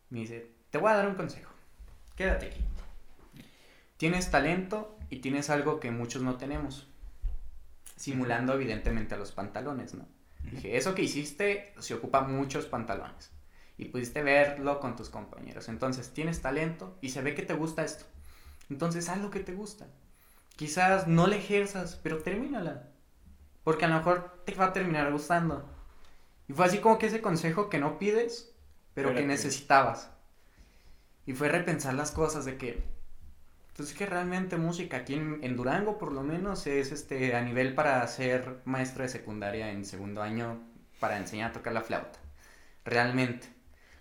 [0.10, 1.52] Me dice, te voy a dar un consejo,
[2.16, 2.62] quédate aquí.
[3.98, 6.88] Tienes talento y tienes algo que muchos no tenemos,
[7.96, 10.06] simulando evidentemente a los pantalones, ¿no?
[10.52, 13.32] Dije, eso que hiciste se ocupa muchos pantalones
[13.78, 15.70] y pudiste verlo con tus compañeros.
[15.70, 18.06] Entonces, tienes talento y se ve que te gusta esto.
[18.70, 19.88] Entonces, haz lo que te gusta.
[20.56, 22.90] Quizás no le ejerzas, pero termínala.
[23.64, 25.68] Porque a lo mejor te va a terminar gustando.
[26.48, 28.54] Y fue así como que ese consejo que no pides,
[28.94, 30.10] pero, que necesitabas.
[31.26, 32.84] Y fue repensar las cosas de que,
[33.76, 37.42] pues es que realmente música aquí en, en, Durango por lo menos es este a
[37.42, 40.62] nivel para ser maestro de secundaria en segundo año
[41.00, 42.20] para enseñar a tocar la flauta.
[42.84, 43.56] Realmente.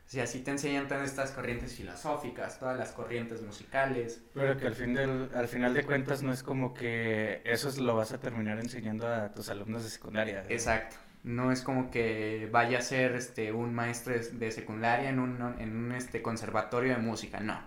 [0.07, 4.23] O sea, sí te enseñan todas estas corrientes filosóficas, todas las corrientes musicales.
[4.35, 7.97] Pero que al, fin del, al final de cuentas no es como que eso lo
[7.97, 10.45] vas a terminar enseñando a tus alumnos de secundaria.
[10.51, 10.97] Exacto.
[11.25, 15.77] No es como que vaya a ser este, un maestro de secundaria en un, en
[15.77, 17.61] un este, conservatorio de música, no.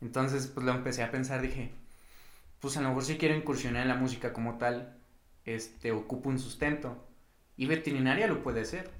[0.00, 1.72] Entonces, pues lo empecé a pensar, dije,
[2.60, 4.96] pues a lo mejor si quiero incursionar en la música como tal,
[5.44, 7.06] este, ocupo un sustento.
[7.56, 8.90] Y veterinaria lo puede ser.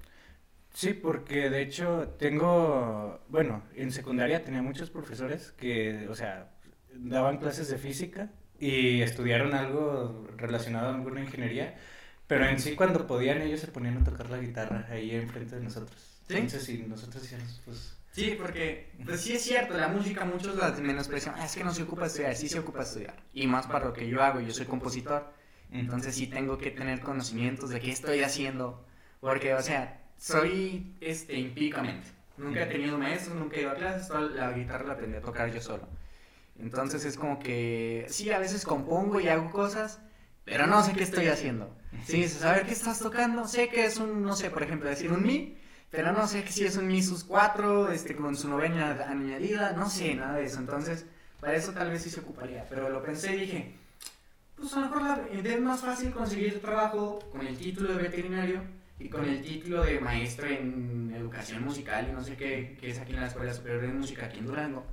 [0.72, 6.50] Sí, porque de hecho tengo, bueno, en secundaria tenía muchos profesores que, o sea,
[6.94, 11.76] daban clases de física y estudiaron algo relacionado a alguna ingeniería,
[12.30, 15.64] pero en sí cuando podían ellos se ponían a tocar la guitarra ahí enfrente de
[15.64, 16.00] nosotros.
[16.28, 16.34] ¿Sí?
[16.34, 17.96] Entonces, sí, nosotros decíamos, pues...
[18.12, 21.74] Sí, porque, pues sí es cierto, la música muchos la menosprecian, ah, es que no
[21.74, 23.16] se ocupa estudiar, sí se ocupa estudiar.
[23.34, 25.32] Y más para lo que yo hago, yo soy compositor,
[25.72, 28.86] entonces sí tengo que tener conocimientos de qué estoy haciendo,
[29.18, 32.06] porque, o sea, soy este, empíricamente.
[32.36, 35.20] Nunca he tenido maestros, nunca he ido a clases, toda la guitarra la aprendí a
[35.20, 35.88] tocar yo solo.
[36.60, 39.98] Entonces es como que sí, a veces compongo y hago cosas,
[40.44, 41.74] pero no sé qué estoy haciendo.
[42.06, 45.22] Sí, saber qué estás tocando, sé que es un, no sé, por ejemplo, decir un
[45.22, 45.56] mi,
[45.90, 49.90] pero no sé si es un mi sus cuatro, este, con su novena añadida, no
[49.90, 50.58] sé nada de eso.
[50.58, 51.04] Entonces,
[51.40, 52.64] para eso tal vez sí se ocuparía.
[52.68, 53.74] Pero lo pensé y dije,
[54.56, 58.62] pues a lo mejor la, es más fácil conseguir trabajo con el título de veterinario
[58.98, 62.98] y con el título de maestro en educación musical y no sé qué, que es
[62.98, 64.84] aquí en la Escuela Superior de Música aquí en Durango.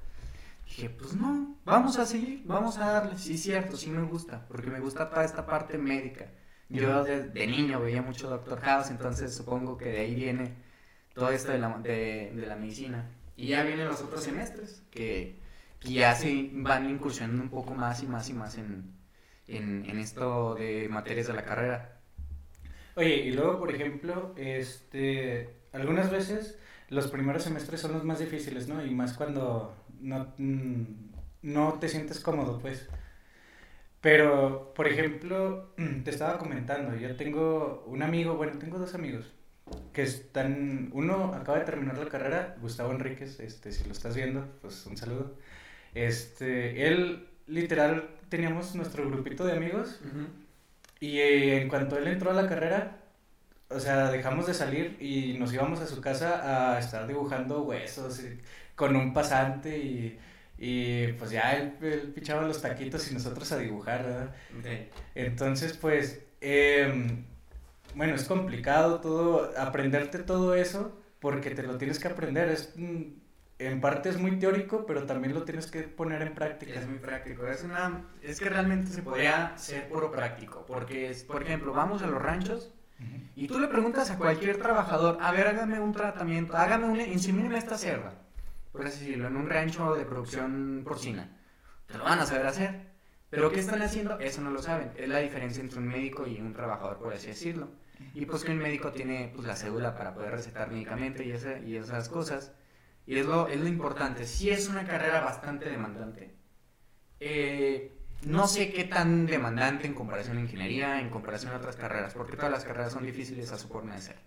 [0.67, 3.17] Dije, pues no, vamos a seguir, vamos a darle.
[3.17, 6.27] Sí, cierto, sí me gusta, porque me gusta toda esta parte médica.
[6.69, 10.53] Yo de, niño veía mucho Doctor House, entonces supongo que de ahí viene
[11.13, 13.09] todo esto de la, de, la medicina.
[13.37, 15.39] Y ya vienen los otros semestres, que,
[15.81, 18.91] ya se van incursionando un poco más y más y más en,
[19.47, 22.01] en, en esto de materias de la carrera.
[22.95, 26.57] Oye, y luego, por ejemplo, este, algunas veces
[26.89, 28.83] los primeros semestres son los más difíciles, ¿no?
[28.83, 30.83] Y más cuando no, mm,
[31.43, 32.87] no te sientes cómodo, pues.
[34.01, 39.25] Pero, por ejemplo, te estaba comentando, yo tengo un amigo, bueno, tengo dos amigos
[39.93, 44.47] que están, uno acaba de terminar la carrera, Gustavo Enríquez, este, si lo estás viendo,
[44.61, 45.35] pues un saludo.
[45.93, 49.99] Este, él literal teníamos nuestro grupito de amigos
[50.99, 52.97] y eh, en cuanto él entró a la carrera,
[53.69, 58.21] o sea, dejamos de salir y nos íbamos a su casa a estar dibujando huesos
[58.77, 60.17] con un pasante y,
[60.57, 64.35] y pues ya él, él, pichaba los taquitos y nosotros a dibujar, ¿verdad?
[65.15, 67.25] Entonces, pues, eh,
[67.95, 72.49] bueno, es complicado todo, aprenderte todo eso porque te lo tienes que aprender.
[72.49, 73.01] Es, mm,
[73.59, 76.79] en parte es muy teórico, pero también lo tienes que poner en práctica.
[76.79, 77.47] Es muy práctico.
[77.47, 80.63] Es, una, es que realmente se podría ser puro práctico.
[80.67, 82.71] Porque, es, por ejemplo, vamos a los ranchos
[83.35, 87.57] y tú le preguntas a cualquier trabajador, a ver, hágame un tratamiento, hágame un, insemíneme
[87.57, 88.13] esta cerda,
[88.77, 91.37] por así decirlo, en un rancho de producción porcina.
[91.87, 92.87] Te lo van a saber hacer.
[93.29, 94.19] Pero ¿qué están haciendo?
[94.19, 94.91] Eso no lo saben.
[94.95, 97.69] Es la diferencia entre un médico y un trabajador, por así decirlo.
[98.13, 101.61] Y pues que un médico tiene pues, la cédula para poder recetar medicamentos y, ese,
[101.65, 102.53] y esas cosas.
[103.05, 104.25] Y es lo, es lo importante.
[104.25, 106.35] Sí es una carrera bastante demandante.
[107.19, 112.13] Eh, no sé qué tan demandante en comparación a ingeniería, en comparación a otras carreras,
[112.13, 114.17] porque todas las carreras son difíciles a su forma de ser.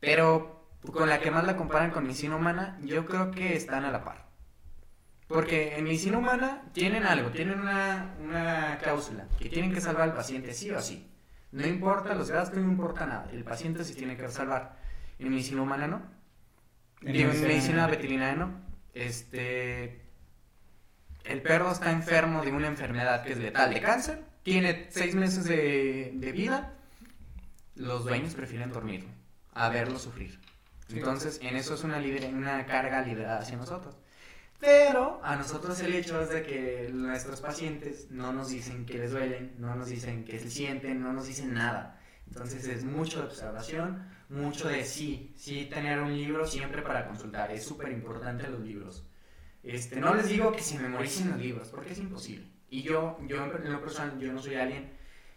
[0.00, 3.90] Pero con la que más la comparan con medicina humana, yo creo que están a
[3.90, 4.26] la par.
[5.26, 10.14] Porque en medicina humana tienen algo, tienen una, una cláusula, que tienen que salvar al
[10.14, 11.10] paciente sí o sí.
[11.52, 13.28] No importa los gastos, no importa nada.
[13.32, 14.76] El paciente se tiene que salvar.
[15.18, 16.02] En medicina humana no.
[17.00, 18.50] En, medicina veterinaria no.
[18.92, 20.02] Este.
[21.24, 24.24] El perro está enfermo de una enfermedad que es letal de cáncer.
[24.42, 26.74] Tiene seis meses de, de vida.
[27.76, 29.08] Los dueños prefieren dormirlo
[29.54, 30.43] a verlo sufrir.
[30.90, 33.96] Entonces, en eso es una, una carga liderada hacia nosotros.
[34.60, 39.10] Pero a nosotros el hecho es de que nuestros pacientes no nos dicen que les
[39.10, 42.00] duelen, no nos dicen que se sienten, no nos dicen nada.
[42.26, 47.50] Entonces es mucho de observación, mucho de sí, sí tener un libro siempre para consultar.
[47.50, 49.06] Es súper importante los libros.
[49.62, 52.46] Este, no les digo que se memoricen los libros, porque es imposible.
[52.70, 54.92] Y yo, yo en lo personal, yo no soy alguien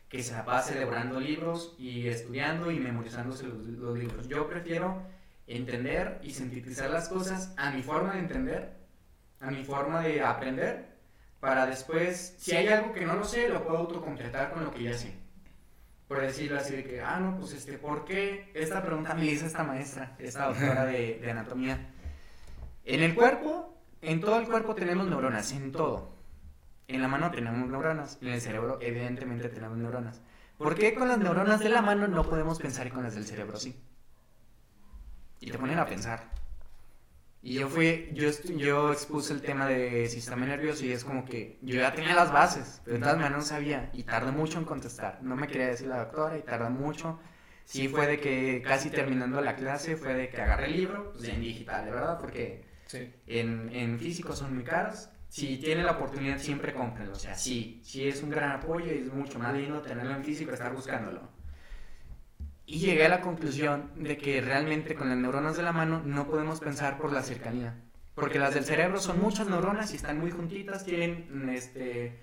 [0.10, 4.28] que se pase celebrando libros y estudiando y memorizándose los, los libros.
[4.28, 5.04] Yo prefiero
[5.48, 8.78] entender y sintetizar las cosas a mi forma de entender
[9.40, 10.98] a mi forma de aprender
[11.40, 14.84] para después, si hay algo que no lo sé, lo puedo autocompletar con lo que
[14.84, 15.14] ya sé.
[16.08, 18.50] Por decirlo así de que, ah, no, pues este, ¿por qué?
[18.56, 21.92] Esta pregunta me hizo esta maestra, esta doctora de, de anatomía.
[22.86, 26.16] En el cuerpo, en todo el cuerpo tenemos neuronas, en todo.
[26.88, 30.22] En la mano tenemos neuronas, en el cerebro evidentemente tenemos neuronas.
[30.58, 33.58] ¿Por qué con las neuronas de la mano no podemos pensar con las del cerebro
[33.58, 33.76] sí?
[35.40, 36.30] Y te ponen a pensar.
[37.42, 41.60] Y yo fui, yo, yo expuse el tema de sistema nervioso y es como que
[41.62, 44.66] yo ya tenía las bases, pero de todas maneras no sabía y tardé mucho en
[44.66, 45.20] contestar.
[45.22, 47.20] No me quería decir la doctora y tardó mucho.
[47.64, 51.28] Sí fue de que casi terminando la clase fue de que agarré el libro, pues
[51.30, 52.66] en digital, de verdad, porque
[53.28, 55.10] en, en físico son muy caros.
[55.30, 59.00] Si tiene la oportunidad siempre cómprenlo, o sea, sí, sí es un gran apoyo y
[59.00, 61.30] es mucho más lindo tenerlo en físico, estar buscándolo.
[62.70, 66.28] Y llegué a la conclusión de que realmente con las neuronas de la mano no
[66.28, 67.82] podemos pensar por la cercanía.
[68.14, 72.20] Porque las del cerebro son muchas neuronas y están muy juntitas, tienen este,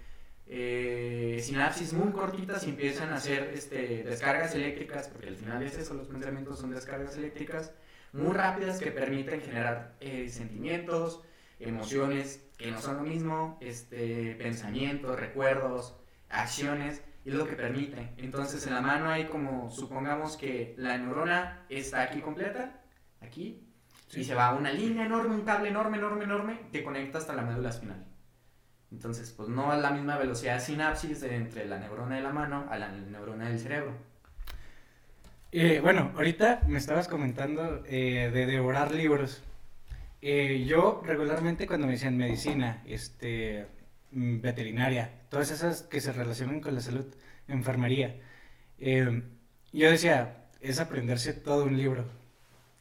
[0.47, 5.79] eh, sinapsis muy cortitas y empiezan a hacer este, descargas eléctricas, porque al final es
[5.79, 7.73] eso, los pensamientos son descargas eléctricas
[8.13, 11.23] muy rápidas que permiten generar eh, sentimientos,
[11.59, 15.95] emociones que no son lo mismo, este, pensamientos, recuerdos,
[16.29, 18.13] acciones y es lo que permite.
[18.19, 22.83] Entonces en la mano hay como, supongamos que la neurona está aquí completa,
[23.21, 23.67] aquí,
[24.15, 27.43] y se va una línea enorme, un cable enorme, enorme, enorme, que conecta hasta la
[27.43, 28.05] médula espinal.
[28.93, 32.33] Entonces, pues no es la misma velocidad de sinapsis de entre la neurona de la
[32.33, 33.93] mano a la neurona del cerebro.
[35.51, 39.43] Eh, bueno, ahorita me estabas comentando eh, de devorar libros.
[40.21, 43.67] Eh, yo regularmente cuando me decían medicina, este,
[44.15, 47.07] veterinaria, todas esas que se relacionan con la salud,
[47.49, 48.17] enfermería,
[48.79, 52.05] yo decía, es aprenderse todo un libro.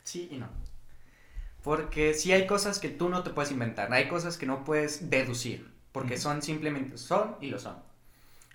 [0.04, 0.48] Sí y no.
[1.64, 5.10] Porque sí hay cosas que tú no te puedes inventar, hay cosas que no puedes
[5.10, 7.78] deducir, porque son simplemente son y lo son.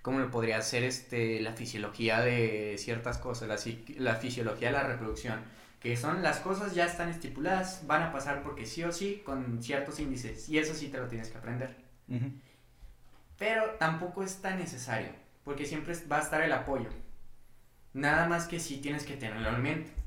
[0.03, 3.57] Como lo podría ser este, la fisiología de ciertas cosas, la,
[3.99, 5.41] la fisiología de la reproducción,
[5.81, 9.63] que son las cosas ya están estipuladas, van a pasar porque sí o sí con
[9.63, 11.77] ciertos índices, y eso sí te lo tienes que aprender.
[13.39, 15.11] Pero tampoco es tan necesario,
[15.45, 16.91] porque siempre va a estar el apoyo.
[17.95, 19.99] Nada más que sí tienes que tenerlo en mente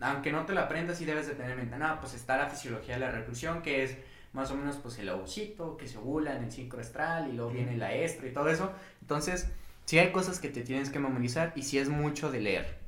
[0.00, 2.48] aunque no te lo aprendas, sí debes de tener en mente, no, pues está la
[2.48, 3.96] fisiología de la reproducción, que es
[4.32, 7.76] más o menos pues el ovocito, que se ovula en el sincroestral y luego viene
[7.76, 8.72] la estra y todo eso.
[9.02, 9.48] Entonces,
[9.84, 12.78] sí hay cosas que te tienes que memorizar y sí es mucho de leer.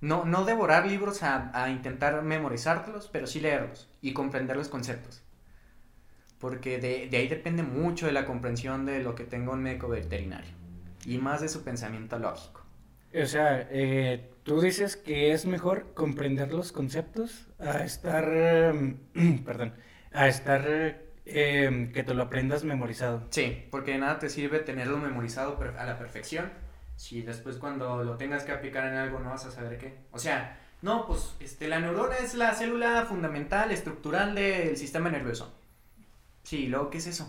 [0.00, 5.22] No, no devorar libros a, a intentar memorizártelos, pero sí leerlos y comprender los conceptos.
[6.38, 9.88] Porque de, de ahí depende mucho de la comprensión de lo que tenga un médico
[9.88, 10.50] veterinario
[11.06, 12.62] y más de su pensamiento lógico.
[13.14, 18.98] O sea, eh, tú dices que es mejor comprender los conceptos a estar, em,
[19.44, 19.74] perdón,
[20.12, 23.26] a estar em, que te lo aprendas memorizado.
[23.30, 26.50] Sí, porque de nada te sirve tenerlo memorizado a la perfección
[26.96, 29.98] si después cuando lo tengas que aplicar en algo no vas a saber qué.
[30.12, 35.54] O sea, no, pues este, la neurona es la célula fundamental, estructural del sistema nervioso.
[36.46, 37.28] Sí, luego, ¿qué es eso?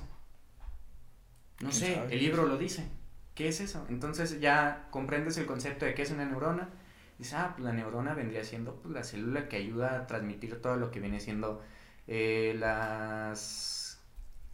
[1.60, 2.88] No sé, el libro lo dice.
[3.34, 3.84] ¿qué es eso?
[3.90, 6.70] Entonces ya comprendes el concepto de qué es una neurona.
[7.18, 10.76] Dices, ah, pues la neurona vendría siendo pues, la célula que ayuda a transmitir todo
[10.76, 11.64] lo que viene siendo
[12.08, 14.00] eh, las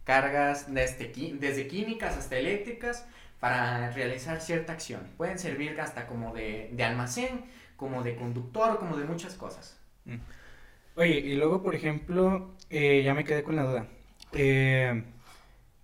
[0.04, 3.06] cargas desde, desde químicas hasta eléctricas
[3.38, 5.02] para realizar cierta acción.
[5.18, 7.44] Pueden servir hasta como de, almacén,
[7.76, 9.78] como de conductor, como de muchas cosas.
[10.06, 10.16] Mm.
[10.96, 13.86] Oye, y luego, por ejemplo, eh, ya me quedé con la duda.
[14.34, 15.04] Eh,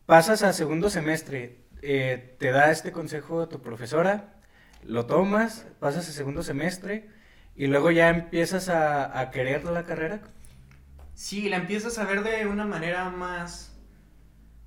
[0.06, 4.34] pasas a segundo semestre, eh, te da este consejo tu profesora,
[4.82, 7.08] lo tomas, pasas el segundo semestre
[7.54, 10.20] y luego ya empiezas a, querer la carrera.
[11.14, 13.78] Sí, la empiezas a ver de una manera más,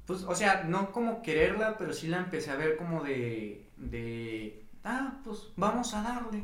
[0.05, 4.65] pues, o sea, no como quererla, pero sí la empecé a ver como de, de,
[4.83, 6.43] ah, pues vamos a darle.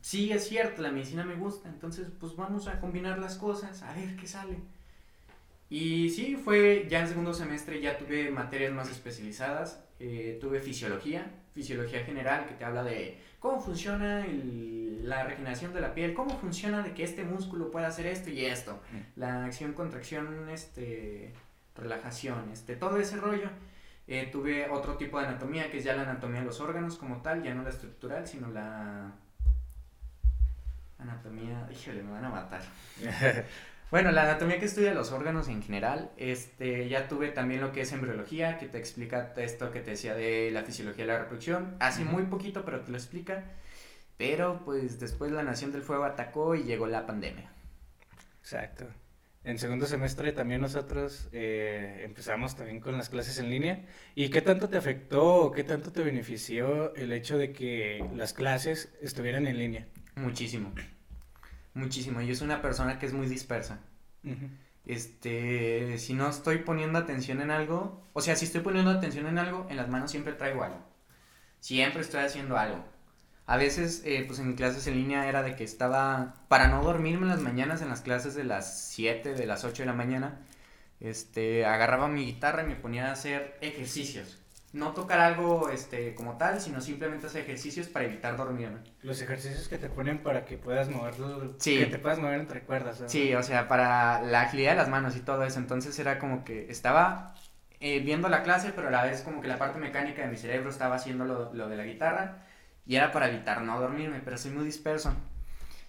[0.00, 3.92] Sí, es cierto, la medicina me gusta, entonces pues vamos a combinar las cosas, a
[3.94, 4.58] ver qué sale.
[5.68, 9.82] Y sí, fue ya en segundo semestre, ya tuve materias más especializadas.
[9.98, 14.26] Eh, tuve fisiología, fisiología general, que te habla de cómo funciona
[15.02, 18.44] la regeneración de la piel, cómo funciona de que este músculo pueda hacer esto y
[18.44, 18.80] esto.
[18.92, 19.20] Mm.
[19.20, 21.32] La acción, contracción, este,
[21.74, 23.48] relajación, este, todo ese rollo.
[24.08, 27.22] Eh, tuve otro tipo de anatomía, que es ya la anatomía de los órganos como
[27.22, 29.12] tal, ya no la estructural, sino la
[30.98, 31.68] anatomía...
[31.72, 32.62] Híjole, me van a matar.
[33.90, 37.82] Bueno, la anatomía que estudia los órganos en general, este, ya tuve también lo que
[37.82, 41.76] es embriología, que te explica esto que te decía de la fisiología de la reproducción,
[41.78, 43.44] hace muy poquito, pero te lo explica,
[44.16, 47.48] pero pues después la Nación del Fuego atacó y llegó la pandemia.
[48.40, 48.86] Exacto.
[49.44, 53.84] En segundo semestre también nosotros eh, empezamos también con las clases en línea.
[54.16, 58.32] ¿Y qué tanto te afectó o qué tanto te benefició el hecho de que las
[58.32, 59.86] clases estuvieran en línea?
[60.16, 60.72] Muchísimo.
[61.76, 62.22] Muchísimo.
[62.22, 63.80] Yo soy una persona que es muy dispersa.
[64.86, 69.38] Este, si no estoy poniendo atención en algo, o sea, si estoy poniendo atención en
[69.38, 70.82] algo, en las manos siempre traigo algo.
[71.60, 72.82] Siempre estoy haciendo algo.
[73.44, 77.24] A veces, eh, pues en clases en línea era de que estaba, para no dormirme
[77.24, 80.40] en las mañanas, en las clases de las 7, de las 8 de la mañana,
[81.00, 84.38] este, agarraba mi guitarra y me ponía a hacer ejercicios
[84.72, 88.78] no tocar algo este, como tal, sino simplemente hacer ejercicios para evitar dormirme.
[89.02, 91.78] Los ejercicios que te ponen para que puedas moverlo, sí.
[91.78, 93.02] que te puedas mover entre cuerdas.
[93.06, 95.58] Sí, o sea, para la agilidad de las manos y todo eso.
[95.58, 97.34] Entonces era como que estaba
[97.80, 100.36] eh, viendo la clase, pero a la vez como que la parte mecánica de mi
[100.36, 102.42] cerebro estaba haciendo lo, lo de la guitarra
[102.86, 105.14] y era para evitar no dormirme, pero soy muy disperso.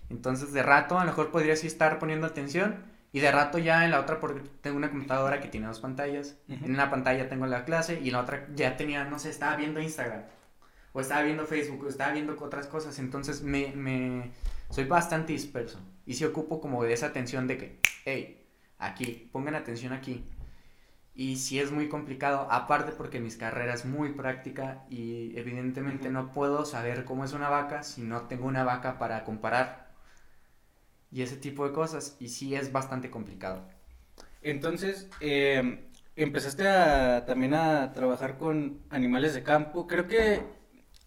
[0.09, 3.85] Entonces de rato a lo mejor podría sí estar poniendo atención y de rato ya
[3.85, 6.37] en la otra, porque tengo una computadora que tiene dos pantallas.
[6.49, 9.55] En una pantalla tengo la clase y en la otra ya tenía, no sé, estaba
[9.55, 10.23] viendo Instagram.
[10.93, 12.99] O estaba viendo Facebook, o estaba viendo otras cosas.
[12.99, 14.31] Entonces me, me
[14.69, 15.79] soy bastante disperso.
[16.05, 18.45] Y si ocupo como de esa atención de que, hey,
[18.77, 20.25] aquí, pongan atención aquí.
[21.15, 26.31] Y si es muy complicado, aparte porque mis carreras es muy práctica y evidentemente no
[26.31, 29.86] puedo saber cómo es una vaca si no tengo una vaca para comparar
[31.11, 32.15] y ese tipo de cosas.
[32.19, 33.67] Y sí es bastante complicado.
[34.41, 39.87] Entonces, eh, empezaste a, también a trabajar con animales de campo.
[39.87, 40.41] Creo que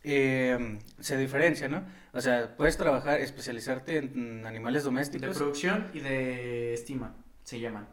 [0.02, 1.84] eh, se diferencia, ¿no?
[2.12, 5.30] O sea, puedes trabajar, especializarte en animales domésticos.
[5.30, 7.88] De producción y de estima, se llaman.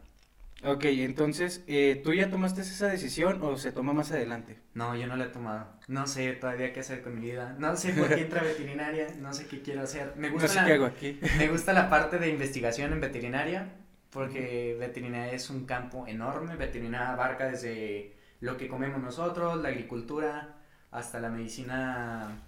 [0.64, 4.58] Ok, entonces, eh, ¿tú ya tomaste esa decisión o se toma más adelante?
[4.74, 5.68] No, yo no la he tomado.
[5.88, 7.56] No sé todavía qué hacer con mi vida.
[7.60, 9.08] No sé por qué entra veterinaria.
[9.20, 10.14] No sé qué quiero hacer.
[10.16, 11.20] Me gusta no sé la, qué hago aquí.
[11.38, 13.76] Me gusta la parte de investigación en veterinaria.
[14.10, 16.56] Porque veterinaria es un campo enorme.
[16.56, 20.58] Veterinaria abarca desde lo que comemos nosotros, la agricultura,
[20.92, 22.47] hasta la medicina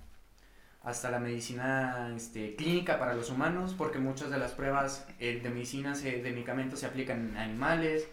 [0.84, 5.50] hasta la medicina este, clínica para los humanos, porque muchas de las pruebas eh, de
[5.50, 8.08] medicina, de medicamentos se aplican en animales.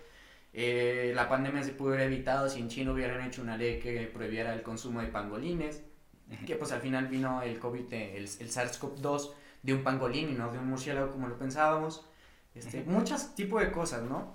[0.52, 4.10] Eh, la pandemia se pudo haber evitado si en China hubieran hecho una ley que
[4.12, 5.82] prohibiera el consumo de pangolines,
[6.44, 10.50] que pues al final vino el COVID, el, el SARS-CoV-2 de un pangolín y no
[10.50, 12.04] de un murciélago como lo pensábamos.
[12.54, 14.34] Este, Muchos tipos de cosas, ¿no?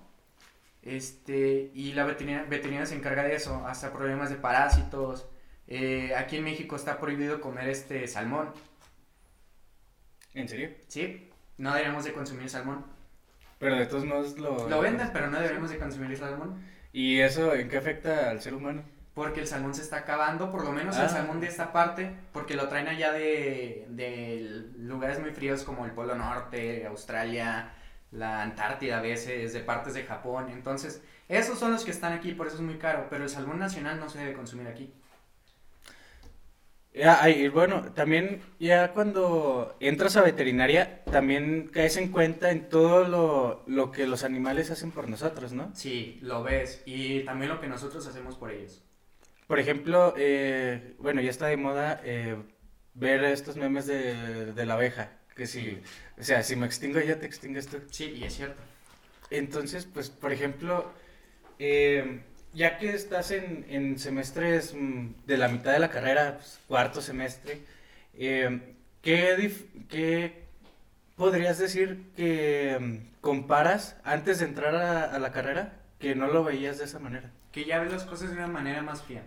[0.82, 5.28] Este, y la veterinaria, veterinaria se encarga de eso, hasta problemas de parásitos,
[5.68, 8.54] eh, aquí en México está prohibido comer este salmón.
[10.34, 10.70] ¿En serio?
[10.88, 12.86] Sí, no deberíamos de consumir salmón.
[13.60, 14.68] Pero de todos modos lo...
[14.70, 16.64] Lo venden, pero no deberíamos de consumir salmón.
[16.94, 18.84] ¿Y eso en qué afecta al ser humano?
[19.14, 21.10] Porque el salmón se está acabando, por lo menos el Ah.
[21.10, 25.92] salmón de esta parte, porque lo traen allá de, de lugares muy fríos como el
[25.92, 27.74] Polo Norte, Australia,
[28.12, 30.50] la Antártida a veces, de partes de Japón.
[30.50, 33.60] Entonces, esos son los que están aquí, por eso es muy caro, pero el salmón
[33.60, 34.94] nacional no se debe consumir aquí.
[36.94, 42.68] Ya, ay, y bueno, también ya cuando entras a veterinaria, también caes en cuenta en
[42.68, 45.74] todo lo, lo que los animales hacen por nosotros, ¿no?
[45.74, 48.84] Sí, lo ves, y también lo que nosotros hacemos por ellos.
[49.48, 52.36] Por ejemplo, eh, bueno, ya está de moda eh,
[52.94, 55.82] ver estos memes de, de la abeja, que si,
[56.20, 57.78] o sea, si me extingo ya te extingues tú.
[57.90, 58.62] Sí, y es cierto.
[59.30, 60.92] Entonces, pues, por ejemplo,
[61.58, 62.24] eh,
[62.54, 67.02] ya que estás en, en semestres mm, de la mitad de la carrera, pues, cuarto
[67.02, 67.62] semestre,
[68.16, 69.54] eh, ¿qué,
[69.90, 70.44] qué
[71.16, 76.44] podrías decir que mm, comparas antes de entrar a, a la carrera que no lo
[76.44, 77.32] veías de esa manera?
[77.52, 79.24] que ya ves las cosas de una manera más fría.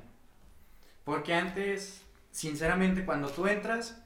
[1.05, 4.03] Porque antes, sinceramente, cuando tú entras,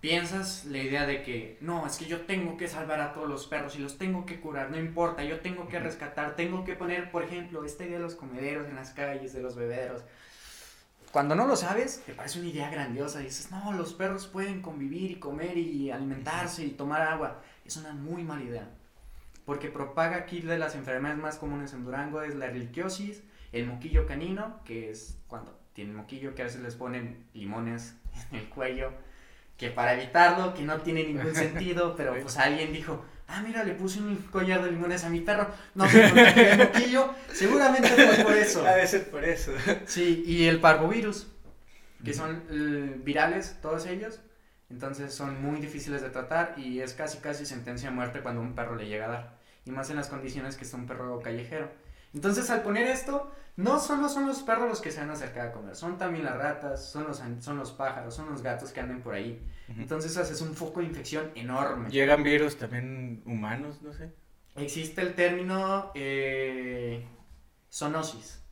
[0.00, 3.46] piensas la idea de que, no, es que yo tengo que salvar a todos los
[3.46, 7.10] perros y los tengo que curar, no importa, yo tengo que rescatar, tengo que poner,
[7.10, 10.04] por ejemplo, esta idea de los comederos en las calles, de los bebederos.
[11.10, 13.20] Cuando no lo sabes, te parece una idea grandiosa.
[13.20, 17.40] Dices, no, los perros pueden convivir y comer y alimentarse y tomar agua.
[17.64, 18.68] Es una muy mala idea.
[19.46, 23.22] Porque propaga aquí de las enfermedades más comunes en Durango es la erliquiosis,
[23.52, 27.94] el moquillo canino, que es cuando tienen moquillo, que a veces les ponen limones
[28.30, 28.92] en el cuello,
[29.58, 33.74] que para evitarlo, que no tiene ningún sentido, pero pues alguien dijo, ah, mira, le
[33.74, 38.24] puse un collar de limones a mi perro, no se contagió el moquillo, seguramente fue
[38.24, 38.62] por eso.
[38.62, 39.52] De ser por eso.
[39.84, 41.26] Sí, y el parvovirus,
[42.04, 44.20] que son eh, virales, todos ellos.
[44.70, 48.54] Entonces son muy difíciles de tratar y es casi casi sentencia de muerte cuando un
[48.54, 49.38] perro le llega a dar.
[49.64, 51.70] Y más en las condiciones que es un perro callejero.
[52.14, 55.48] Entonces al poner esto, no solo son los perros los que se van a acercar
[55.48, 58.80] a comer, son también las ratas, son los, son los pájaros, son los gatos que
[58.80, 59.42] anden por ahí.
[59.76, 61.90] Entonces haces un foco de infección enorme.
[61.90, 64.12] Llegan virus también humanos, no sé.
[64.56, 67.06] Existe el término eh,
[67.70, 68.42] zoonosis.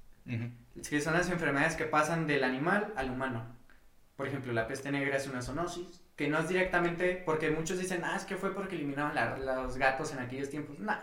[0.89, 3.45] que son las enfermedades que pasan del animal al humano.
[4.17, 8.03] Por ejemplo, la peste negra es una zoonosis, que no es directamente, porque muchos dicen,
[8.05, 10.79] ah, es que fue porque eliminaron la- los gatos en aquellos tiempos.
[10.79, 10.97] No,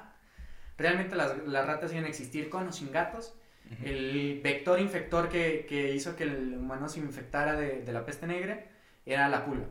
[0.78, 3.36] realmente las, las ratas iban a existir con o sin gatos.
[3.84, 8.28] El vector infector que, que hizo que el humano se infectara de, de la peste
[8.28, 8.66] negra
[9.04, 9.66] era la pulga,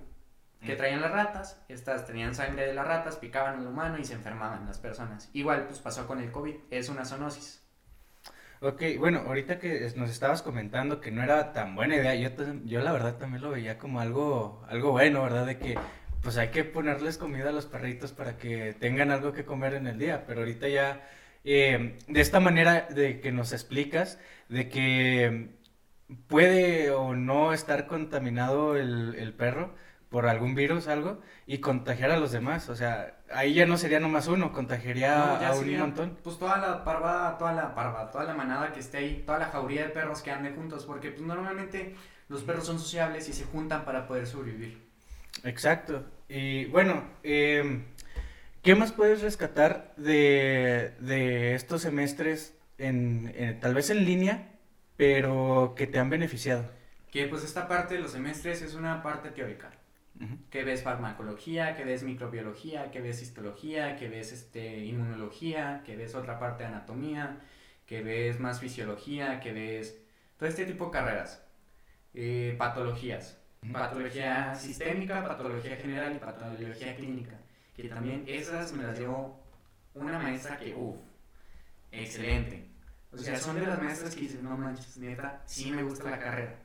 [0.61, 4.15] que traían las ratas, estas tenían sangre de las ratas, picaban al humano y se
[4.15, 5.31] enfermaban las personas.
[5.35, 7.63] Igual, pues pasó con el COVID, es una zoonosis.
[8.61, 12.31] Ok, bueno, ahorita que nos estabas comentando que no era tan buena idea, yo,
[12.65, 15.47] yo la verdad también lo veía como algo, algo bueno, ¿verdad?
[15.47, 15.77] De que
[16.23, 19.87] pues hay que ponerles comida a los perritos para que tengan algo que comer en
[19.87, 21.09] el día, pero ahorita ya,
[21.45, 24.19] eh, de esta manera de que nos explicas,
[24.49, 25.51] de que
[26.29, 29.75] puede o no estar contaminado el, el perro
[30.11, 33.99] por algún virus, algo, y contagiar a los demás, o sea, ahí ya no sería
[33.99, 36.19] nomás uno, contagiaría No, a un montón.
[36.23, 39.47] Pues toda la parva, toda la parva, toda la manada que esté ahí, toda la
[39.47, 41.97] jauría de perros que anden juntos, porque pues normalmente
[42.29, 44.92] los perros son sociables y se juntan para poder sobrevivir.
[45.45, 46.05] Exacto.
[46.29, 47.85] Y bueno, em,
[48.63, 54.51] ¿qué más puedes rescatar de, de estos semestres, en, en- tal vez en línea,
[54.97, 56.71] pero que te han beneficiado?
[57.11, 59.71] Que pues esta parte de los semestres es una parte teórica,
[60.51, 66.15] que ves farmacología, que ves microbiología, que ves histología, que ves este, inmunología, que ves
[66.15, 67.41] otra parte de anatomía,
[67.87, 69.99] que ves más fisiología, que ves
[70.39, 71.45] todo este tipo de carreras.
[72.15, 73.42] Eh, patologías.
[73.71, 77.39] Patología sistémica, patología general y patología clínica.
[77.77, 79.37] Que también esas me las dio
[79.95, 80.97] una maestra que, uff,
[81.93, 82.69] excelente.
[83.13, 86.19] O sea, son de las maestras que dicen, no manches, neta, sí me gusta la
[86.19, 86.59] carrera.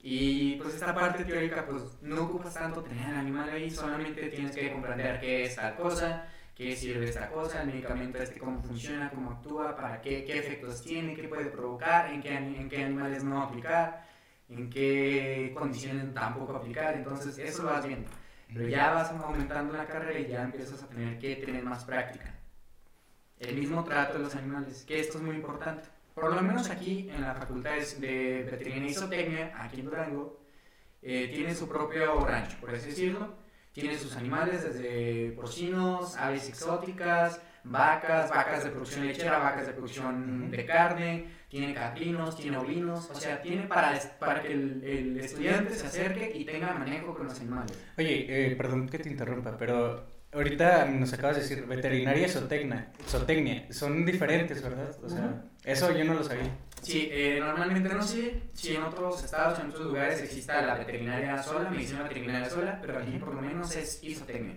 [0.00, 4.54] Y pues esta parte teórica, pues no ocupas tanto tener el animal ahí, solamente tienes
[4.54, 9.10] que comprender qué es tal cosa, qué sirve esta cosa, el medicamento este, cómo funciona,
[9.10, 13.24] cómo actúa, para qué, qué efectos tiene, qué puede provocar, en qué, en qué animales
[13.24, 14.07] no aplicar,
[14.48, 18.10] en qué condiciones tampoco aplicar, entonces eso lo vas viendo.
[18.52, 22.34] Pero ya vas aumentando la carrera y ya empiezas a tener que tener más práctica.
[23.38, 25.88] El mismo trato de los animales, que esto es muy importante
[26.20, 30.40] por lo menos aquí en la Facultad de Veterinaria y Zootecnia, aquí en Durango,
[31.02, 33.34] eh, tiene su propio rancho, por así decirlo.
[33.72, 40.50] Tiene sus animales desde porcinos, aves exóticas, vacas, vacas de producción lechera, vacas de producción
[40.50, 45.74] de carne, tiene caprinos, tiene ovinos, o sea, tiene para, para que el, el estudiante
[45.74, 47.72] se acerque y tenga manejo con los animales.
[47.96, 52.92] Oye, eh, perdón que te interrumpa, pero ahorita nos acabas de decir veterinaria y zootecnia,
[53.06, 54.94] zootecnia, son diferentes, ¿verdad?
[55.02, 56.50] O sea, eso yo no lo sabía.
[56.82, 61.42] Sí, eh, normalmente no sé si en otros estados, en otros lugares existe la veterinaria
[61.42, 64.56] sola, medicina veterinaria sola, pero aquí por lo menos es isotecnia.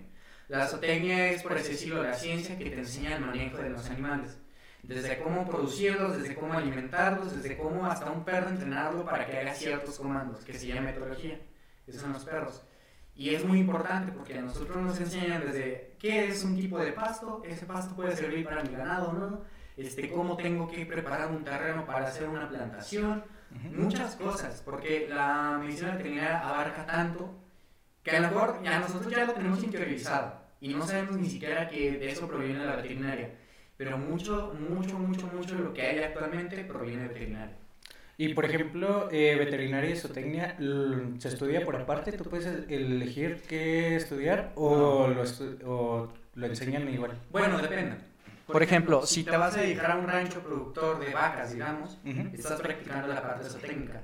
[0.50, 3.90] La zootecnia es, por así decirlo, la ciencia que te enseña el manejo de los
[3.90, 4.38] animales.
[4.84, 9.54] Desde cómo producirlos, desde cómo alimentarlos, desde cómo hasta un perro entrenarlo para que haga
[9.54, 11.40] ciertos comandos, que se llama metodología.
[11.88, 12.64] Esos son los perros.
[13.16, 16.92] Y es muy importante porque a nosotros nos enseñan desde qué es un tipo de
[16.92, 19.42] pasto, ese pasto puede servir para mi ganado, ¿no?
[19.78, 23.24] Este, cómo tengo que preparar un terreno para hacer una plantación,
[23.72, 27.34] muchas cosas, porque la medicina veterinaria abarca tanto
[28.04, 31.68] que a lo mejor ya nosotros ya lo tenemos interiorizado y no sabemos ni siquiera
[31.68, 33.36] que de eso proviene la veterinaria,
[33.84, 37.58] pero mucho, mucho, mucho, mucho de lo que hay actualmente proviene de veterinaria.
[38.16, 40.56] Y por ejemplo, eh, veterinaria y zootecnia
[41.18, 45.24] se estudia por aparte, tú puedes elegir qué estudiar o lo,
[45.66, 47.18] o lo enseñan igual.
[47.32, 47.96] Bueno, depende.
[48.46, 51.98] Por ejemplo, si te vas a dedicar a un rancho productor de vacas, digamos,
[52.34, 54.04] estás practicando la parte zootécnica.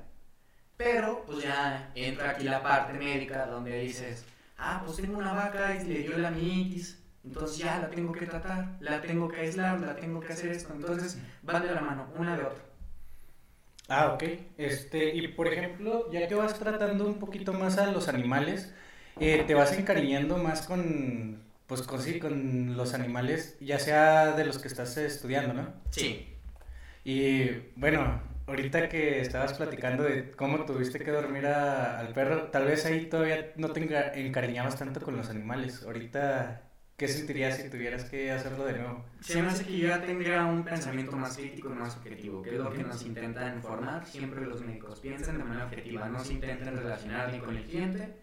[0.76, 4.26] Pero, pues ya entra aquí la parte médica donde dices,
[4.58, 8.26] ah, pues tengo una vaca y le dio la mitis, entonces ya la tengo que
[8.26, 10.74] tratar, la tengo que aislar, la tengo que hacer esto.
[10.74, 12.64] Entonces van de la mano, una de otra.
[13.90, 14.24] Ah, ok.
[14.58, 18.74] Este, y por ejemplo, ya que vas tratando un poquito más a los animales,
[19.20, 24.46] eh, te vas encariñando más con, pues con, sí, con los animales, ya sea de
[24.46, 25.74] los que estás estudiando, ¿no?
[25.90, 26.34] Sí.
[27.04, 32.86] Y bueno, ahorita que estabas platicando de cómo tuviste que dormir al perro, tal vez
[32.86, 33.82] ahí todavía no te
[34.16, 35.84] encariñabas tanto con los animales.
[35.84, 36.67] Ahorita
[36.98, 39.06] ¿Qué sentirías si tuvieras que hacerlo de nuevo?
[39.22, 42.50] Se me hace que yo ya tendría un pensamiento más crítico y más objetivo, que
[42.50, 45.00] es lo que nos intentan informar siempre los médicos.
[45.00, 48.16] Piensen de manera objetiva, no se intenten relacionar ni con el cliente,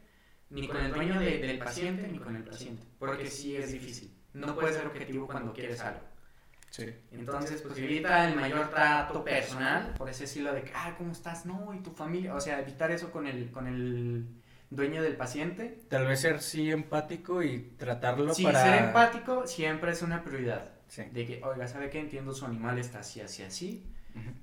[0.51, 4.13] ni con el dueño del paciente, ni con el paciente, porque sí es difícil.
[4.33, 6.01] No puedes ser objetivo cuando quieres algo.
[6.71, 6.93] Sí.
[7.13, 11.47] Entonces, pues evita el mayor trato personal, por ese estilo de que, ah, ¿cómo estás?
[11.47, 14.43] No, y tu familia, o sea, evitar eso con el, con el
[14.75, 15.79] dueño del paciente.
[15.89, 18.63] Tal vez ser sí empático y tratarlo sí, para...
[18.63, 20.73] ser empático siempre es una prioridad.
[21.13, 21.99] De que, oiga, ¿sabe qué?
[21.99, 23.85] Entiendo su animal está así, así, así,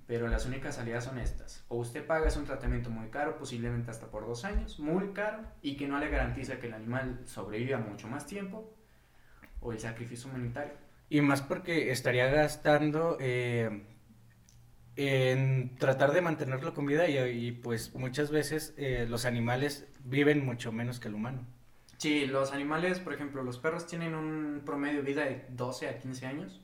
[0.06, 1.64] pero las únicas salidas son estas.
[1.70, 5.44] O usted paga es un tratamiento muy caro, posiblemente hasta por dos años, muy caro,
[5.62, 8.74] y que no le garantiza que el animal sobreviva mucho más tiempo,
[9.62, 10.74] o el sacrificio humanitario.
[11.10, 13.18] Y más porque estaría gastando...
[13.20, 13.84] Eh,
[14.96, 20.72] en tratar de mantenerlo con vida y, pues muchas veces eh, los animales viven mucho
[20.72, 21.46] menos que el humano.
[21.98, 26.00] Sí, los animales, por ejemplo, los perros tienen un promedio de vida de 12 a
[26.00, 26.60] 15 años.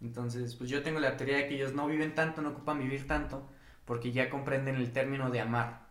[0.00, 3.06] Entonces, pues yo tengo la teoría de que ellos no viven tanto, no ocupan vivir
[3.06, 3.48] tanto,
[3.84, 5.86] porque ya comprenden el término de amar,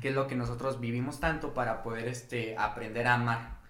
[0.00, 3.60] que es lo que nosotros vivimos tanto para poder este, aprender a amar.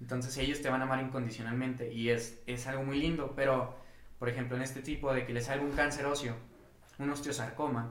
[0.00, 3.76] Entonces ellos te van a amar incondicionalmente y es, es algo muy lindo, pero,
[4.18, 6.36] por ejemplo, en este tipo de que les salga un cáncer óseo,
[7.00, 7.90] un osteosarcoma,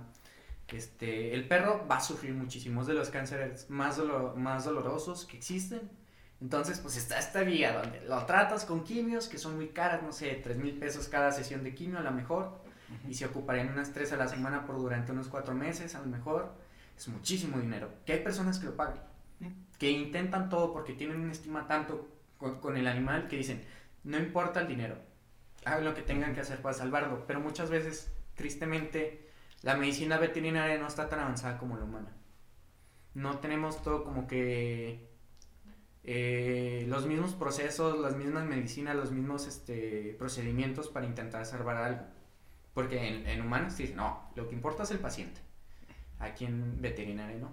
[0.78, 4.00] este, el perro va a sufrir muchísimos de los cánceres más,
[4.36, 5.82] más dolorosos que existen.
[6.42, 10.14] Entonces, pues está esta vía donde lo tratas con quimios que son muy caras, no
[10.14, 12.62] sé, 3 mil pesos cada sesión de quimio a lo mejor,
[13.08, 16.06] y se ocuparían unas 3 a la semana por durante unos 4 meses a lo
[16.06, 16.54] mejor.
[16.98, 17.90] Es muchísimo dinero.
[18.06, 19.02] Que hay personas que lo pagan,
[19.78, 22.08] que intentan todo porque tienen una estima tanto
[22.38, 23.64] con, con el animal que dicen,
[24.04, 24.98] no importa el dinero,
[25.66, 29.30] hagan lo que tengan que hacer para salvarlo, pero muchas veces tristemente,
[29.62, 32.12] la medicina veterinaria no está tan avanzada como la humana.
[33.14, 35.10] No tenemos todo como que
[36.04, 42.02] eh, los mismos procesos, las mismas medicinas, los mismos este, procedimientos para intentar salvar algo.
[42.74, 45.42] Porque en, en humanos dicen, no, lo que importa es el paciente.
[46.20, 47.52] Aquí en veterinaria no.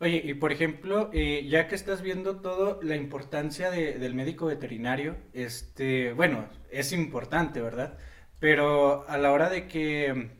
[0.00, 4.46] Oye, y por ejemplo, eh, ya que estás viendo todo, la importancia de- del médico
[4.46, 7.98] veterinario, este, bueno, es importante, ¿verdad?
[8.40, 10.30] Pero a la hora de que,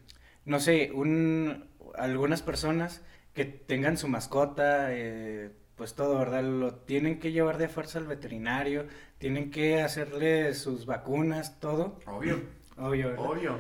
[0.46, 3.02] no sé, un, algunas personas
[3.34, 6.42] que tengan su mascota, eh, pues todo, ¿verdad?
[6.42, 8.86] Lo tienen que llevar de fuerza al veterinario,
[9.18, 12.40] tienen que hacerle sus vacunas, todo, Obvio.
[12.78, 13.26] obvio, ¿verdad?
[13.26, 13.58] Obvio.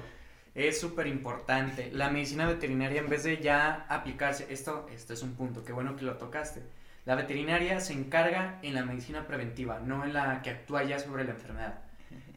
[0.54, 1.90] Es súper importante.
[1.92, 5.96] La medicina veterinaria, en vez de ya aplicarse, esto, esto es un punto, qué bueno
[5.96, 6.62] que lo tocaste.
[7.04, 11.24] La veterinaria se encarga en la medicina preventiva, no en la que actúa ya sobre
[11.24, 11.78] la enfermedad.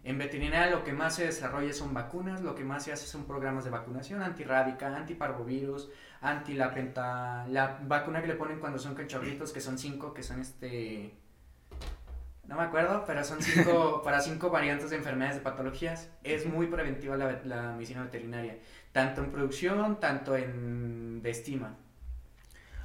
[0.03, 3.25] En veterinaria lo que más se desarrolla son vacunas, lo que más se hace son
[3.25, 5.89] programas de vacunación antirrábica, antiparvovirus,
[6.21, 10.23] anti la penta, la vacuna que le ponen cuando son cachorritos, que son cinco, que
[10.23, 11.13] son este,
[12.47, 16.09] no me acuerdo, pero son cinco, para cinco variantes de enfermedades de patologías.
[16.23, 18.57] Es muy preventiva la, la medicina veterinaria,
[18.91, 21.77] tanto en producción, tanto en de estima.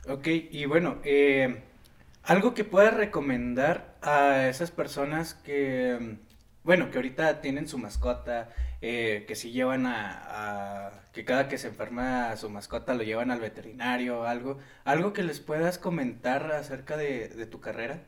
[0.08, 1.62] Ok, y bueno, eh,
[2.22, 6.16] algo que puedas recomendar a esas personas que,
[6.68, 8.50] bueno, que ahorita tienen su mascota,
[8.82, 13.30] eh, que si llevan a, a- que cada que se enferma su mascota lo llevan
[13.30, 18.04] al veterinario, algo, algo que les puedas comentar acerca de, tu carrera.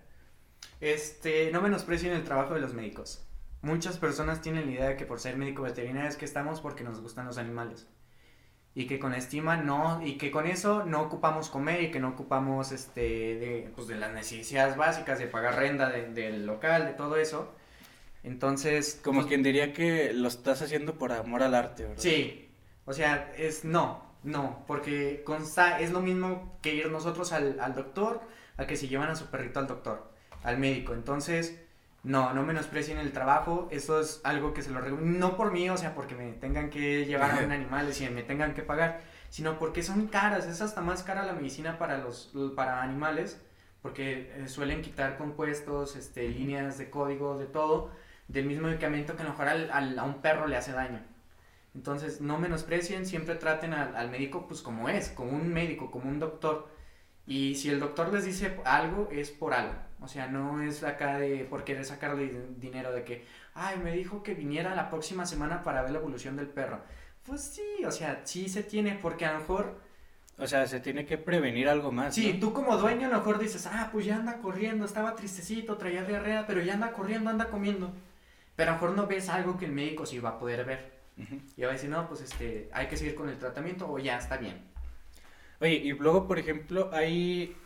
[0.81, 3.25] Este, no menosprecien el trabajo de los médicos.
[3.63, 6.85] Muchas personas tienen la idea de que por ser médico veterinario es que estamos porque
[6.85, 7.87] nos gustan los animales.
[8.75, 12.11] Y que con estima no, y que con eso no ocupamos comer y que no
[12.11, 13.01] ocupamos este
[13.37, 17.53] de, pues de las necesidades básicas, de pagar renta de- del local, de todo eso.
[18.23, 22.03] Entonces, Como pues, quien diría que lo estás haciendo por amor al arte, ¿verdad?
[22.03, 22.51] Sí,
[22.85, 27.75] o sea, es no, no, porque consta, es lo mismo que ir nosotros al, al
[27.75, 28.21] doctor
[28.57, 30.13] a que si llevan a su perrito al doctor,
[30.43, 30.93] al médico.
[30.93, 31.59] Entonces,
[32.03, 35.77] no, no menosprecien el trabajo, eso es algo que se lo no por mí, o
[35.77, 39.59] sea, porque me tengan que llevar a un animal y me tengan que pagar, sino
[39.59, 43.41] porque son caras, es hasta más cara la medicina para los para animales,
[43.83, 47.91] porque eh, suelen quitar compuestos, este, líneas de código, de todo,
[48.33, 51.01] del mismo medicamento que a lo mejor al- al- a un perro le hace daño.
[51.75, 56.09] Entonces, no menosprecien, siempre traten al, al médico pues como es, como un médico, como
[56.11, 56.69] un doctor.
[57.27, 59.75] Y si el doctor les dice algo, es por algo.
[60.01, 63.25] O sea, no es acá de por querer sacarle di- dinero de que,
[63.55, 66.81] ay, me dijo que viniera la próxima semana para ver la evolución del perro.
[67.25, 69.79] Pues sí, o sea, sí se tiene, porque a lo mejor,
[70.39, 72.41] O sea, se tiene que prevenir algo más, sí, ¿no?
[72.41, 76.03] tú como dueño a lo mejor dices, ah, pues ya anda corriendo, estaba tristecito, traía
[76.05, 77.93] diarrea, pero ya anda corriendo, anda comiendo.
[78.61, 80.91] Pero a lo mejor no ves algo que el médico sí va a poder ver.
[81.17, 81.37] Ujú.
[81.57, 84.19] Y va a decir, no, pues este, hay que seguir con el tratamiento o ya
[84.19, 84.59] está bien.
[85.61, 87.57] Oye, y luego, por ejemplo, hay,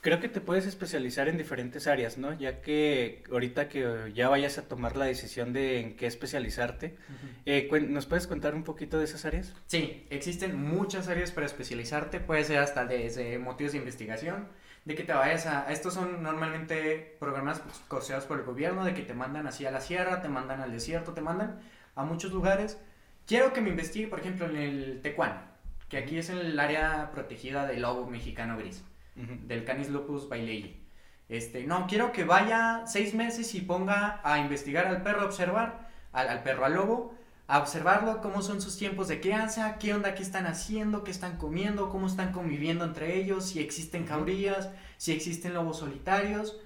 [0.00, 2.32] creo que te puedes especializar en diferentes áreas, ¿no?
[2.32, 6.96] Ya que ahorita que ya vayas a tomar la decisión de en qué especializarte,
[7.44, 9.54] eh, cuen- ¿nos puedes contar un poquito de esas áreas?
[9.66, 14.48] Sí, existen muchas áreas para especializarte, puede ser hasta desde motivos de investigación,
[14.90, 15.70] de que te vayas a...
[15.70, 19.70] Estos son normalmente programas pues, costeados por el gobierno, de que te mandan así a
[19.70, 21.60] la sierra, te mandan al desierto, te mandan
[21.94, 22.76] a muchos lugares.
[23.24, 25.42] Quiero que me investigue, por ejemplo, en el Tecuán,
[25.88, 28.84] que aquí es el área protegida del lobo mexicano gris.
[29.14, 30.80] Del Canis lupus bailei.
[31.28, 35.88] Este, no, quiero que vaya seis meses y ponga a investigar al perro, a observar,
[36.12, 37.14] al, al perro, al lobo,
[37.50, 41.36] a observarlo, cómo son sus tiempos de crianza, qué onda, qué están haciendo, qué están
[41.36, 46.56] comiendo, cómo están conviviendo entre ellos, si existen jaurías, si existen lobos solitarios.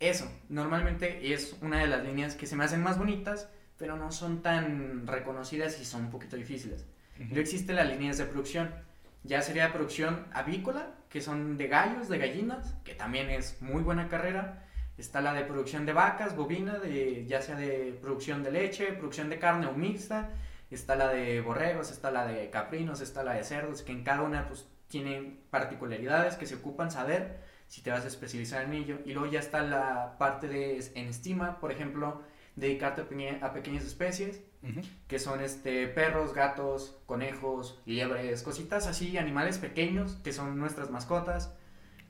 [0.00, 3.48] Eso, normalmente es una de las líneas que se me hacen más bonitas,
[3.78, 6.84] pero no son tan reconocidas y son un poquito difíciles.
[7.18, 8.70] Luego existen las líneas de producción.
[9.24, 14.08] Ya sería producción avícola, que son de gallos, de gallinas, que también es muy buena
[14.08, 14.62] carrera.
[14.98, 19.28] Está la de producción de vacas, bovina, de, ya sea de producción de leche, producción
[19.30, 20.30] de carne o mixta.
[20.70, 24.22] Está la de borregos, está la de caprinos, está la de cerdos, que en cada
[24.22, 27.38] una pues tienen particularidades que se ocupan saber
[27.68, 28.98] si te vas a especializar en ello.
[29.04, 32.22] Y luego ya está la parte de en estima, por ejemplo,
[32.56, 34.42] dedicarte a, peque- a pequeñas especies
[35.06, 41.54] que son este perros, gatos, conejos, liebres, cositas así, animales pequeños que son nuestras mascotas.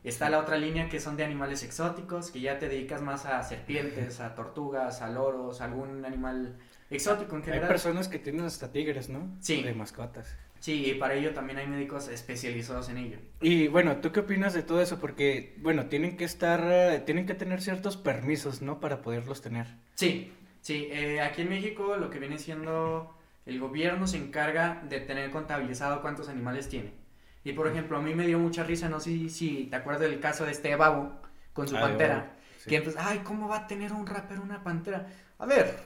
[0.04, 3.42] Está la otra línea que son de animales exóticos, que ya te dedicas más a
[3.42, 6.56] serpientes, a tortugas, a loros, algún animal
[6.90, 7.68] exótico en Hay general.
[7.68, 9.36] personas que tienen hasta tigres, ¿no?
[9.40, 9.62] Sí.
[9.62, 10.36] De mascotas.
[10.60, 13.18] Sí, y para ello también hay médicos especializados en ello.
[13.40, 14.98] Y bueno, ¿tú qué opinas de todo eso?
[14.98, 18.80] Porque, bueno, tienen que estar, eh, tienen que tener ciertos permisos, ¿no?
[18.80, 19.66] Para poderlos tener.
[19.94, 23.14] Sí, sí, eh, aquí en México lo que viene siendo
[23.46, 26.92] el gobierno se encarga de tener contabilizado cuántos animales tiene.
[27.44, 30.02] Y por ejemplo, a mí me dio mucha risa, no sé si, si te acuerdas
[30.02, 31.20] del caso de este babo
[31.52, 32.36] con su Ah, pantera.
[32.58, 32.68] Sí.
[32.68, 35.06] Que entonces, ay, ¿cómo va a tener un rapero una pantera?
[35.38, 35.78] A ver,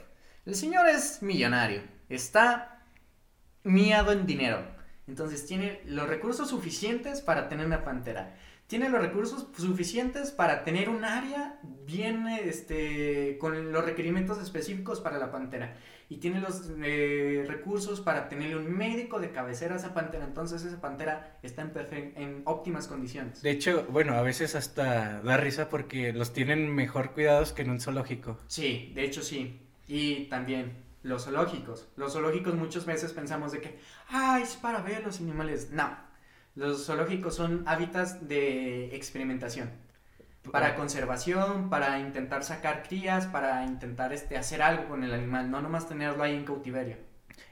[0.46, 2.82] el señor es millonario, está
[3.64, 4.64] miado en dinero.
[5.06, 8.34] Entonces tiene los recursos suficientes para tener una pantera.
[8.72, 15.18] Tiene los recursos suficientes para tener un área bien, este, con los requerimientos específicos para
[15.18, 15.76] la pantera.
[16.08, 20.24] Y tiene los eh, recursos para tenerle un médico de cabecera a esa pantera.
[20.24, 23.42] Entonces esa pantera está en, en óptimas condiciones.
[23.42, 27.68] De hecho, bueno, a veces hasta da risa porque los tienen mejor cuidados que en
[27.68, 28.38] un zoológico.
[28.46, 29.60] Sí, de hecho sí.
[29.86, 31.88] Y también los zoológicos.
[31.96, 35.68] Los zoológicos muchas veces pensamos de que, ay, es para ver los animales.
[35.72, 35.94] No,
[36.54, 39.70] los zoológicos son hábitats de experimentación.
[40.50, 45.62] Para conservación, para intentar sacar crías, para intentar este, hacer algo con el animal, no
[45.62, 46.96] nomás tenerlo ahí en cautiverio.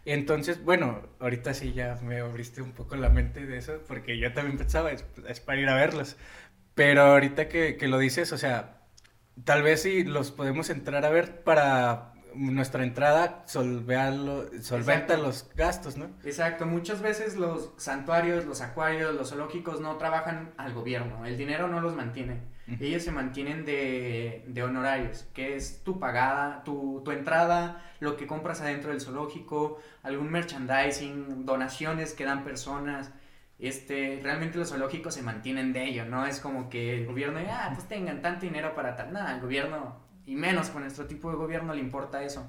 [0.05, 4.32] Entonces, bueno, ahorita sí ya me abriste un poco la mente de eso, porque yo
[4.32, 5.05] también pensaba, es,
[5.40, 6.16] para ir a verlos.
[6.74, 8.80] Pero ahorita que, que, lo dices, o sea,
[9.44, 16.07] tal vez sí los podemos entrar a ver para nuestra entrada solventa los gastos, ¿no?
[16.24, 21.68] Exacto, muchas veces los santuarios, los acuarios, los zoológicos no trabajan al gobierno, el dinero
[21.68, 22.41] no los mantiene,
[22.78, 28.26] ellos se mantienen de, de, honorarios, que es tu pagada, tu, tu entrada, lo que
[28.26, 33.11] compras adentro del zoológico, algún merchandising, donaciones que dan personas,
[33.59, 37.70] este, realmente los zoológicos se mantienen de ello, no es como que el gobierno, ah,
[37.74, 41.37] pues tengan tanto dinero para tal, nada, el gobierno y menos con nuestro tipo de
[41.37, 42.49] gobierno le importa eso.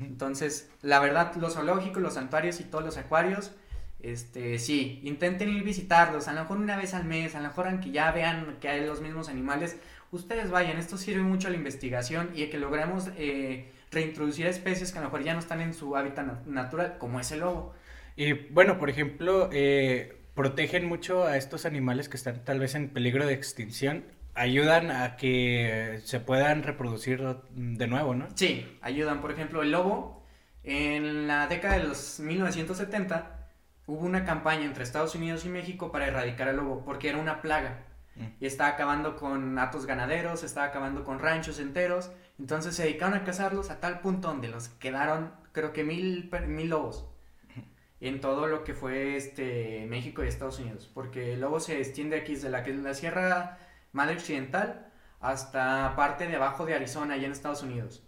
[0.00, 3.52] Entonces, la verdad, los zoológicos, los santuarios y todos los acuarios,
[4.00, 7.68] este, sí, intenten ir visitarlos, a lo mejor una vez al mes, a lo mejor
[7.68, 9.76] aunque ya vean que hay los mismos animales,
[10.10, 14.92] ustedes vayan, esto sirve mucho a la investigación y a que logremos eh, reintroducir especies
[14.92, 17.74] que a lo mejor ya no están en su hábitat natural, como es el lobo.
[18.16, 22.88] Y bueno, por ejemplo, eh, protegen mucho a estos animales que están tal vez en
[22.88, 24.04] peligro de extinción
[24.38, 27.20] ayudan a que se puedan reproducir
[27.50, 28.28] de nuevo, ¿no?
[28.34, 29.20] Sí, ayudan.
[29.20, 30.24] Por ejemplo, el lobo,
[30.62, 33.50] en la década de los 1970,
[33.86, 37.42] hubo una campaña entre Estados Unidos y México para erradicar el lobo, porque era una
[37.42, 37.84] plaga.
[38.14, 38.26] Mm.
[38.40, 42.10] Y estaba acabando con atos ganaderos, estaba acabando con ranchos enteros.
[42.38, 46.68] Entonces se dedicaron a cazarlos a tal punto donde los quedaron, creo que mil, mil
[46.68, 47.06] lobos
[48.00, 52.16] en todo lo que fue este México y Estados Unidos, porque el lobo se extiende
[52.16, 53.58] aquí desde la, la Sierra
[53.92, 58.02] Madre Occidental hasta parte de abajo de Arizona, allá en Estados Unidos.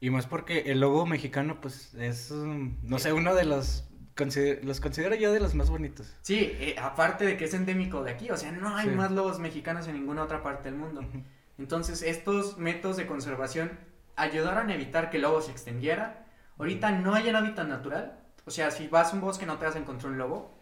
[0.00, 3.88] Y más porque el lobo mexicano, pues, es, no sé, uno de los,
[4.62, 6.14] los considero yo de los más bonitos.
[6.22, 9.38] Sí, eh, aparte de que es endémico de aquí, o sea, no hay más lobos
[9.38, 11.02] mexicanos en ninguna otra parte del mundo.
[11.58, 13.78] Entonces, estos métodos de conservación
[14.16, 16.26] ayudaron a evitar que el lobo se extendiera.
[16.58, 19.66] Ahorita no hay un hábitat natural, o sea, si vas a un bosque no te
[19.66, 20.55] vas a encontrar un lobo,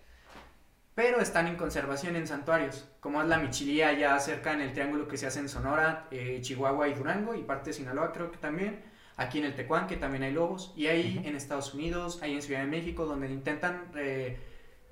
[0.94, 5.08] pero están en conservación en santuarios, como es la Michilía ya cerca en el triángulo
[5.08, 8.38] que se hace en Sonora, eh, Chihuahua y Durango, y parte de Sinaloa creo que
[8.38, 8.84] también,
[9.16, 12.42] aquí en el Tecuán que también hay lobos, y ahí en Estados Unidos, ahí en
[12.42, 14.38] Ciudad de México, donde intentan eh,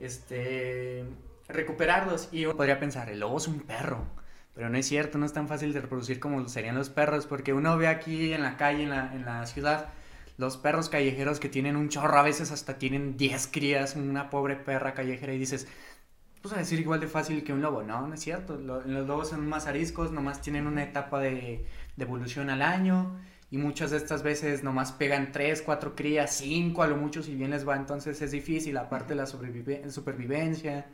[0.01, 1.05] este,
[1.49, 4.05] recuperarlos, y uno podría pensar, el lobo es un perro,
[4.55, 7.53] pero no es cierto, no es tan fácil de reproducir como serían los perros, porque
[7.53, 9.93] uno ve aquí en la calle, en la, en la ciudad,
[10.37, 14.57] los perros callejeros que tienen un chorro, a veces hasta tienen 10 crías, una pobre
[14.57, 15.69] perra callejera, y dices,
[16.43, 19.29] pues a decir igual de fácil que un lobo, no, no es cierto, los lobos
[19.29, 21.65] son más ariscos, nomás tienen una etapa de,
[21.97, 23.17] evolución al año
[23.49, 27.37] y muchas de estas veces nomás pegan tres, cuatro crías, cinco a lo mucho si
[27.37, 30.87] bien les va, entonces es difícil, aparte de la supervivencia,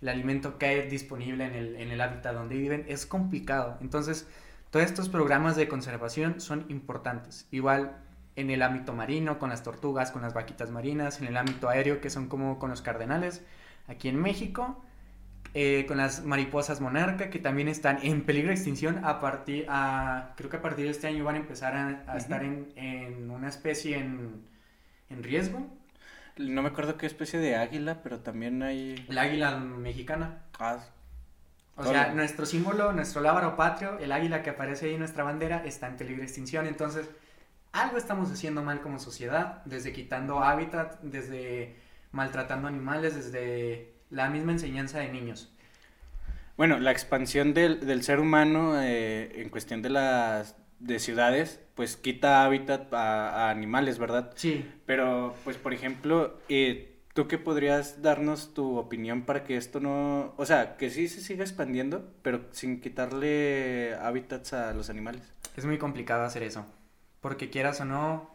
[0.00, 4.26] el alimento que hay disponible en el, en el hábitat donde viven, es complicado, entonces
[4.70, 7.98] todos estos programas de conservación son importantes, igual
[8.36, 12.00] en el ámbito marino, con las tortugas, con las vaquitas marinas, en el ámbito aéreo,
[12.00, 13.42] que son como con los cardenales,
[13.86, 14.82] aquí en México,
[15.56, 20.32] eh, con las mariposas monarca, que también están en peligro de extinción a partir, a,
[20.36, 21.76] creo que a partir de este año van a empezar
[22.08, 24.42] a, estar en, en, una especie en,
[25.10, 25.68] en, riesgo.
[26.38, 29.06] No me acuerdo qué especie de águila, pero también hay...
[29.08, 30.42] La águila mexicana.
[30.58, 30.78] Ah.
[31.76, 35.64] O sea, nuestro símbolo, nuestro lábaro patrio, el águila que aparece ahí en nuestra bandera,
[35.64, 36.66] está en peligro de extinción.
[36.66, 37.08] Entonces,
[37.74, 41.76] algo estamos haciendo mal como sociedad, desde quitando hábitat, desde
[42.12, 45.52] maltratando animales, desde la misma enseñanza de niños.
[46.56, 52.44] Bueno, la expansión del, ser humano eh, en cuestión de las de ciudades, pues quita
[52.44, 54.32] hábitat a, animales, ¿verdad?
[54.36, 54.64] Sí.
[54.86, 60.32] Pero, pues, por ejemplo, eh, ¿tú qué podrías darnos tu opinión para que esto no,
[60.36, 65.22] o sea, que sí se siga expandiendo, pero sin quitarle hábitats a los animales?
[65.56, 66.66] Es muy complicado hacer eso,
[67.24, 68.30] porque quieras o no,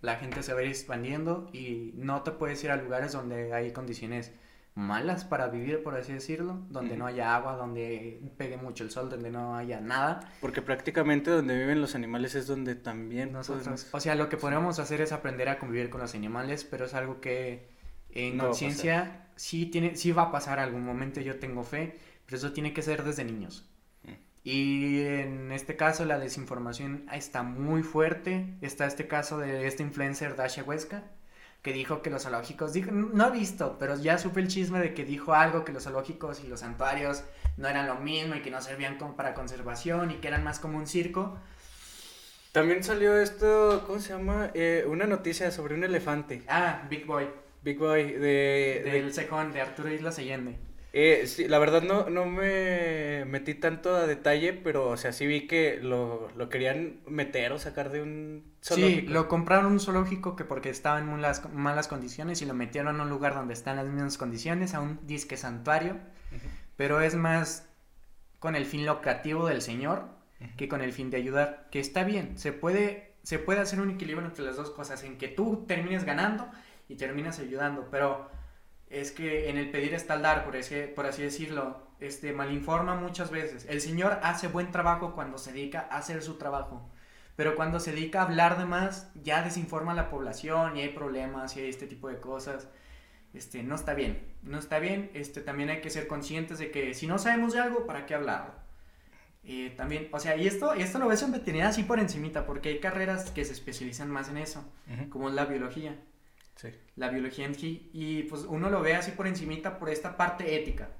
[0.00, 3.52] la gente se va a ir expandiendo y no te puedes ir a lugares donde
[3.52, 4.32] hay condiciones
[4.74, 9.10] malas para vivir, por así decirlo, donde no haya agua, donde pegue mucho el sol,
[9.10, 10.20] donde no haya nada.
[10.40, 13.88] Porque prácticamente donde viven los animales es donde también nosotros...
[13.92, 16.94] O sea, lo que podemos hacer es aprender a convivir con los animales, pero es
[16.94, 17.68] algo que
[18.08, 22.38] En No conciencia, sí, tiene, sí va a pasar algún momento, yo tengo fe, pero
[22.38, 23.69] eso tiene que ser desde niños.
[24.42, 28.54] Y en este caso la desinformación está muy fuerte.
[28.62, 31.02] Está este caso de este influencer Dasha Huesca,
[31.62, 34.94] que dijo que los zoológicos, dijo, no he visto, pero ya supe el chisme de
[34.94, 37.22] que dijo algo que los zoológicos y los santuarios
[37.58, 40.58] no eran lo mismo y que no servían como para conservación y que eran más
[40.58, 41.38] como un circo.
[42.52, 44.50] También salió esto, ¿cómo se llama?
[44.54, 46.42] Eh, una noticia sobre un elefante.
[46.48, 47.28] Ah, Big Boy,
[47.62, 48.18] Big Boy, de...
[48.84, 50.58] de- del cejón de Arturo Islas Allende.
[50.92, 55.26] Eh, sí, la verdad no, no me metí tanto a detalle, pero, o sea, sí
[55.26, 59.08] vi que lo, lo querían meter o sacar de un Sí, zoológico.
[59.08, 63.02] lo compraron un zoológico que porque estaba en malas, malas condiciones y lo metieron a
[63.04, 65.96] un lugar donde están las mismas condiciones, a un disque santuario,
[66.76, 67.68] pero es más
[68.40, 70.08] con el fin lucrativo del señor
[70.56, 73.90] que con el fin de ayudar, que está bien, se puede, se puede hacer un
[73.90, 76.50] equilibrio entre las dos cosas, en que tú termines ganando
[76.88, 78.30] y terminas ayudando, pero
[78.90, 82.96] es que en el pedir está el dar, por así, por así decirlo, este malinforma
[82.96, 83.64] muchas veces.
[83.68, 86.90] El señor hace buen trabajo cuando se dedica a hacer su trabajo,
[87.36, 90.88] pero cuando se dedica a hablar de más, ya desinforma a la población y hay
[90.88, 92.68] problemas y hay este tipo de cosas.
[93.32, 96.94] Este, no está bien, no está bien, este, también hay que ser conscientes de que
[96.94, 98.54] si no sabemos de algo, ¿para qué hablarlo?
[99.44, 102.70] Eh, también, o sea, y esto, esto lo ves en veterinaria así por encimita, porque
[102.70, 104.64] hay carreras que se especializan más en eso,
[105.10, 105.96] como es la biología
[106.60, 106.68] Sí.
[106.94, 110.56] la biología en sí, y pues uno lo ve así por encimita por esta parte
[110.56, 110.90] ética,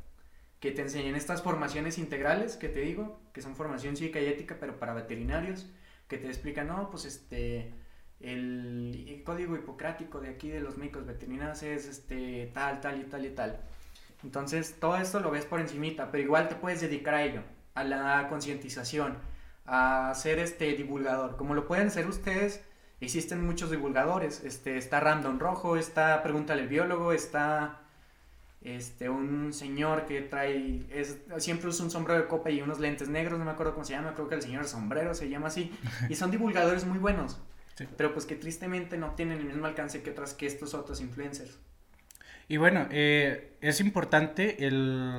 [0.58, 4.56] que te enseñan estas formaciones integrales que te digo, que son formación cívica y ética,
[4.58, 5.66] pero para veterinarios,
[6.08, 7.74] que te explican, no, pues este,
[8.20, 13.04] el, el código hipocrático de aquí de los médicos veterinarios es este, tal, tal y
[13.04, 13.60] tal y tal.
[14.24, 17.42] Entonces, todo esto lo ves por encimita, pero igual te puedes dedicar a ello,
[17.74, 19.18] a la concientización,
[19.66, 22.62] a ser este divulgador, como lo pueden ser ustedes
[23.00, 24.42] existen muchos divulgadores.
[24.44, 27.80] Este, está Random Rojo, está Pregúntale al biólogo, está
[28.62, 33.08] este, un señor que trae, es, siempre usa un sombrero de copa y unos lentes
[33.08, 35.72] negros, no me acuerdo cómo se llama, creo que el señor sombrero se llama así.
[36.08, 37.38] Y son divulgadores muy buenos,
[37.76, 37.86] Sí.
[37.96, 41.58] pero pues que tristemente no tienen el mismo alcance que otras que estos otros influencers.
[42.50, 45.14] Y bueno, eh, es importante el,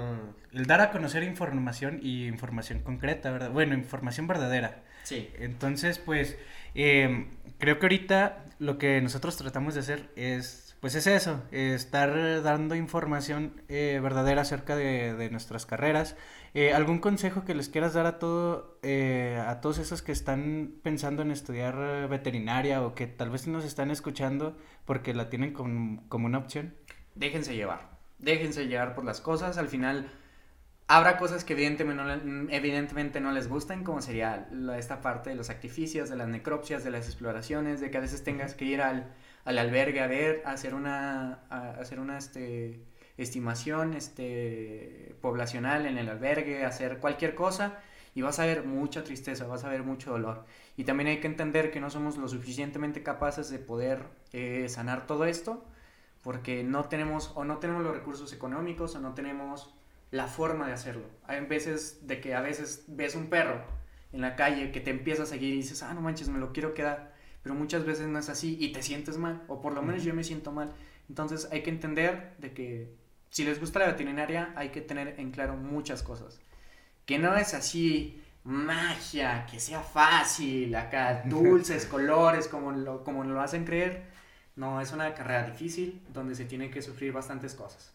[0.51, 3.51] el dar a conocer información y información concreta, ¿verdad?
[3.51, 4.83] Bueno, información verdadera.
[5.03, 5.29] Sí.
[5.39, 6.37] Entonces, pues,
[6.75, 7.27] eh,
[7.57, 12.75] creo que ahorita lo que nosotros tratamos de hacer es, pues es eso, estar dando
[12.75, 16.17] información eh, verdadera acerca de, de nuestras carreras.
[16.53, 20.73] Eh, ¿Algún consejo que les quieras dar a todo, eh, a todos esos que están
[20.83, 26.03] pensando en estudiar veterinaria o que tal vez nos están escuchando porque la tienen como,
[26.09, 26.73] como una opción?
[27.15, 27.89] Déjense llevar,
[28.19, 30.09] déjense llevar por las cosas, al final
[30.87, 35.29] habrá cosas que evidentemente no, le- evidentemente no les gusten, como sería la- esta parte
[35.31, 38.65] de los sacrificios, de las necropsias, de las exploraciones, de que a veces tengas que
[38.65, 39.13] ir al,
[39.45, 42.81] al albergue a ver, a hacer una, a hacer una este,
[43.17, 47.79] estimación este, poblacional en el albergue, hacer cualquier cosa.
[48.13, 50.45] Y vas a ver mucha tristeza, vas a ver mucho dolor.
[50.75, 54.03] Y también hay que entender que no somos lo suficientemente capaces de poder
[54.33, 55.65] eh, sanar todo esto
[56.21, 59.73] porque no tenemos o no tenemos los recursos económicos o no tenemos
[60.11, 61.05] la forma de hacerlo.
[61.25, 63.61] Hay veces de que a veces ves un perro
[64.11, 66.51] en la calle que te empieza a seguir y dices, ah, no manches, me lo
[66.51, 67.13] quiero quedar,
[67.43, 70.13] pero muchas veces no es así y te sientes mal, o por lo menos yo
[70.13, 70.73] me siento mal.
[71.09, 72.95] Entonces hay que entender de que
[73.29, 76.39] si les gusta la veterinaria hay que tener en claro muchas cosas.
[77.05, 83.41] Que no es así magia, que sea fácil, acá dulces, colores, como lo, como lo
[83.41, 84.10] hacen creer.
[84.55, 87.93] No, es una carrera difícil donde se tiene que sufrir bastantes cosas.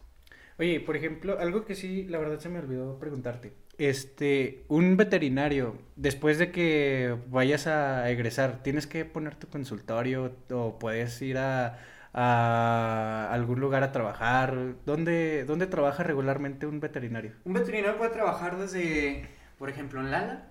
[0.59, 3.53] Oye, por ejemplo, algo que sí, la verdad se me olvidó preguntarte.
[3.77, 10.79] Este, un veterinario, después de que vayas a egresar, ¿tienes que poner tu consultorio o
[10.79, 11.77] puedes ir a,
[12.11, 14.75] a algún lugar a trabajar?
[14.83, 17.33] ¿Dónde, dónde trabaja regularmente un veterinario?
[17.45, 19.29] Un veterinario puede trabajar desde,
[19.59, 20.49] por ejemplo, en Lala,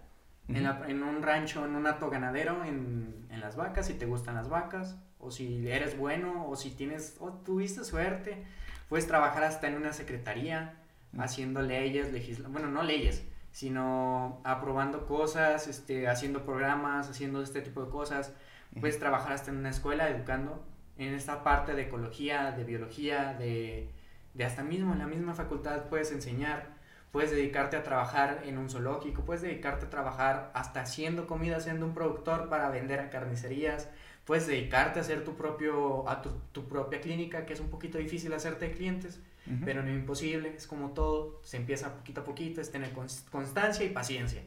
[0.49, 4.07] en, la- en un rancho, en un hato ganadero, en, en las vacas, si te
[4.07, 8.44] gustan las vacas, o si eres bueno, o si tienes, o tuviste suerte,
[8.88, 10.74] puedes trabajar hasta en una secretaría,
[11.12, 11.20] Mm.
[11.20, 17.82] haciendo leyes, legisla bueno, no leyes, sino aprobando cosas, este, haciendo programas, haciendo este tipo
[17.84, 18.32] de cosas.
[18.80, 20.66] Puedes trabajar hasta en una escuela educando
[20.99, 23.88] en esta parte de ecología, de biología, de,
[24.34, 26.75] de hasta mismo en la misma facultad puedes enseñar,
[27.16, 31.86] puedes dedicarte a trabajar en un zoológico, puedes dedicarte a trabajar hasta haciendo comida, siendo
[31.86, 33.88] un productor para vender a carnicerías,
[34.26, 37.96] puedes dedicarte a hacer tu, propio, a tu, tu propia clínica, que es un poquito
[37.96, 39.18] difícil hacerte de clientes,
[39.64, 43.86] pero no imposible, es como todo, se empieza poquito a poquito, es tener cons- constancia
[43.86, 44.42] y paciencia.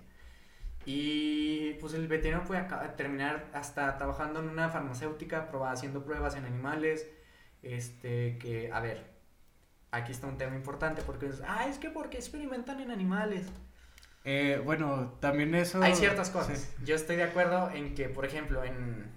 [0.86, 2.64] Y pues el veterinario puede
[2.98, 7.08] terminar hasta trabajando en una farmacéutica, proba- haciendo pruebas en animales,
[7.64, 9.09] Este, que, a ver,
[9.92, 13.48] aquí está un tema importante porque es, ah, es que porque experimentan en animales.
[14.26, 15.82] Eh, bueno, también eso...
[15.82, 16.74] Hay ciertas cosas.
[16.84, 19.12] Yo estoy de acuerdo en que, por ejemplo, en,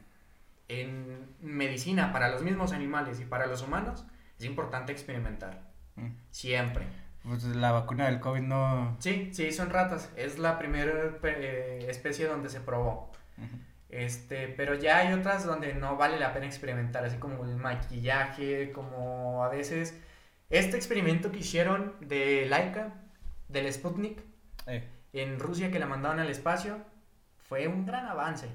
[0.68, 4.04] en medicina para los mismos animales y para los humanos,
[4.38, 5.70] es importante experimentar.
[5.96, 6.10] Mm.
[6.30, 6.86] Siempre.
[7.24, 8.96] Pues la vacuna del COVID no...
[9.00, 10.10] Sí, sí, son ratas.
[10.16, 10.92] Es la primera
[11.22, 13.10] eh, especie donde se probó.
[13.38, 13.56] Ujú.
[13.92, 18.72] Este, pero ya hay otras donde no vale la pena experimentar, así como el maquillaje,
[18.72, 20.00] como a veces
[20.52, 22.94] este experimento que hicieron de Laika,
[23.48, 24.22] del Sputnik,
[24.68, 26.78] Eh, en Rusia que la mandaron al espacio,
[27.38, 28.46] fue un gran avance.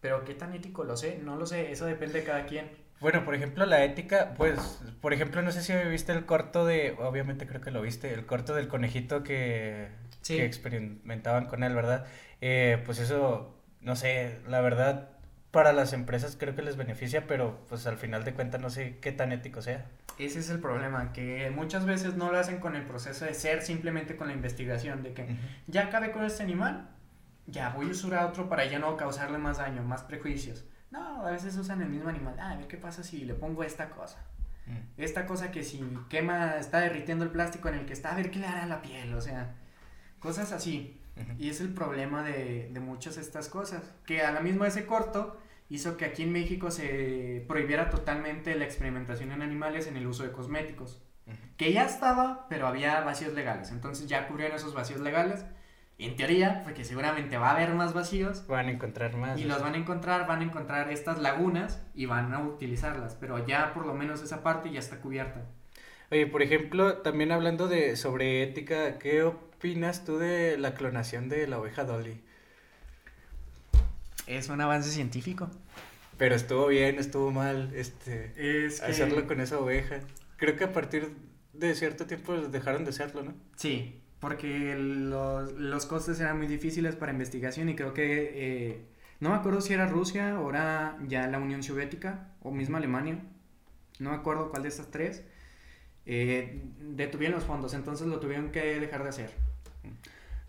[0.00, 2.70] Pero qué tan ético lo sé, no lo sé, eso depende de cada quien.
[3.00, 6.92] Bueno, por ejemplo, la ética, pues, por ejemplo, no sé si viste el corto de,
[7.00, 9.88] obviamente creo que lo viste, el corto del conejito que,
[10.20, 10.36] Sí.
[10.36, 12.06] que experimentaban con él, ¿verdad?
[12.40, 15.10] Eh, pues eso, no sé, la verdad,
[15.54, 18.98] para las empresas creo que les beneficia, pero pues al final de cuentas no sé
[19.00, 19.86] qué tan ético sea.
[20.18, 23.62] Ese es el problema, que muchas veces no lo hacen con el proceso de ser,
[23.62, 25.32] simplemente con la investigación, de que Ujú.
[25.68, 26.90] ya acabé con este animal,
[27.46, 30.64] ya voy a usar a otro para ya no causarle más daño, más prejuicios.
[30.90, 32.34] No, a veces usan el mismo animal.
[32.40, 34.24] Ah, a ver qué pasa si le pongo esta cosa.
[34.66, 35.00] Mm.
[35.00, 38.32] Esta cosa que si quema, está derritiendo el plástico en el que está, a ver
[38.32, 39.54] qué le hará a la piel, o sea,
[40.18, 41.00] cosas así.
[41.16, 41.32] Ujú.
[41.38, 43.82] Y es el problema de, de muchas de estas cosas.
[44.04, 48.64] Que a la misma ese corto hizo que aquí en México se prohibiera totalmente la
[48.64, 51.02] experimentación en animales en el uso de cosméticos.
[51.56, 53.70] Que ya estaba, pero había vacíos legales.
[53.70, 55.44] Entonces ya cubrieron esos vacíos legales.
[55.96, 58.46] En teoría, porque seguramente va a haber más vacíos.
[58.48, 59.38] Van a encontrar más.
[59.38, 63.14] Y los van a encontrar, van a encontrar estas lagunas y van a utilizarlas.
[63.14, 65.46] Pero ya por lo menos esa parte ya está cubierta.
[66.10, 71.46] Oye, por ejemplo, también hablando de sobre ética, ¿qué opinas tú de la clonación de
[71.46, 72.22] la oveja Dolly?
[74.26, 75.50] Es un avance científico.
[76.16, 78.86] Pero estuvo bien, estuvo mal, este, Es que...
[78.86, 80.00] hacerlo con esa oveja.
[80.36, 81.14] Creo que a partir
[81.52, 83.34] de cierto tiempo dejaron de hacerlo, ¿no?
[83.56, 88.86] Sí, porque los, los costes eran muy difíciles para investigación y creo que, eh,
[89.20, 93.18] no me acuerdo si era Rusia o era ya la Unión Soviética o misma Alemania,
[93.98, 95.24] no me acuerdo cuál de estas tres,
[96.06, 99.30] eh, detuvieron los fondos, entonces lo tuvieron que dejar de hacer.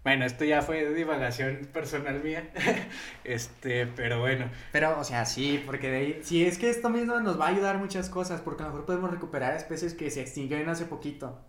[0.05, 2.47] Bueno, esto ya fue divagación personal mía,
[3.23, 7.19] este, pero bueno, Pero, o sea, sí, porque de ahí, sí, es que esto mismo
[7.21, 10.21] nos va a ayudar muchas cosas, porque a lo mejor podemos recuperar especies que se
[10.21, 11.43] extinguieron hace poquito,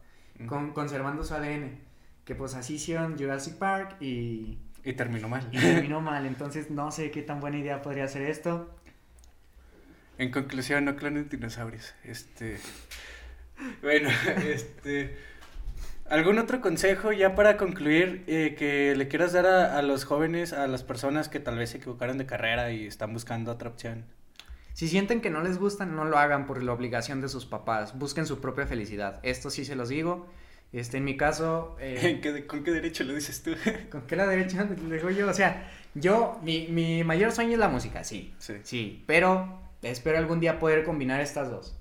[0.46, 1.80] con, conservando su ADN,
[2.24, 4.56] que pues así hicieron Jurassic Park y...
[4.82, 5.46] y terminó mal.
[5.52, 8.74] Y terminó mal, entonces no sé qué tan buena idea podría ser esto.
[10.16, 11.94] En conclusión, no clonen dinosaurios.
[12.04, 12.58] Este.
[13.82, 14.08] Bueno,
[14.46, 15.14] este.
[16.08, 20.52] ¿Algún otro consejo ya para concluir eh, que le quieras dar a, a los jóvenes,
[20.52, 24.04] a las personas que tal vez se equivocaron de carrera y están buscando otra opción?
[24.72, 27.98] Si sienten que no les gustan, no lo hagan por la obligación de sus papás.
[27.98, 29.18] Busquen su propia felicidad.
[29.22, 30.26] Esto sí se los digo.
[30.72, 33.52] Este, en mi caso, eh, ¿En qué- ¿Con qué derecho lo dices tú?
[33.90, 35.28] ¿con qué la derecha le digo yo?
[35.28, 38.34] O sea, yo, mi, mi mayor sueño es la música, sí.
[38.38, 38.54] Sí.
[38.62, 41.76] Sí, pero espero algún día poder combinar estas dos.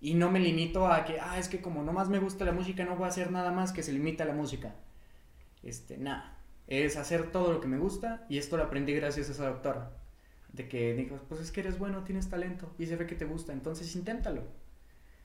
[0.00, 2.84] Y no me limito a que, ah, es que como nomás me gusta la música,
[2.84, 4.74] no voy a hacer nada más que se limita a la música.
[5.62, 6.38] Este, nada.
[6.66, 9.92] Es hacer todo lo que me gusta y esto lo aprendí gracias a esa doctora.
[10.52, 13.24] De que dijo, pues es que eres bueno, tienes talento y se ve que te
[13.24, 14.42] gusta, entonces inténtalo.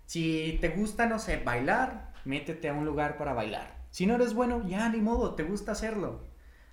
[0.06, 3.82] Si te gusta, no sé, bailar, métete a un lugar para bailar.
[3.92, 6.31] Si no eres bueno, ya ni modo, te gusta hacerlo.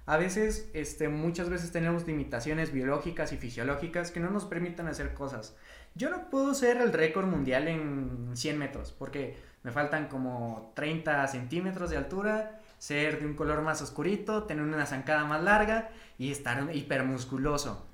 [0.08, 5.12] A veces, este, muchas veces tenemos limitaciones biológicas y fisiológicas que no nos permiten hacer
[5.12, 5.54] cosas.
[5.94, 11.28] Yo no puedo ser el récord mundial en 100 metros porque me faltan como 30
[11.28, 16.32] centímetros de altura, ser de un color más oscurito, tener una zancada más larga y
[16.32, 17.86] estar hipermusculoso.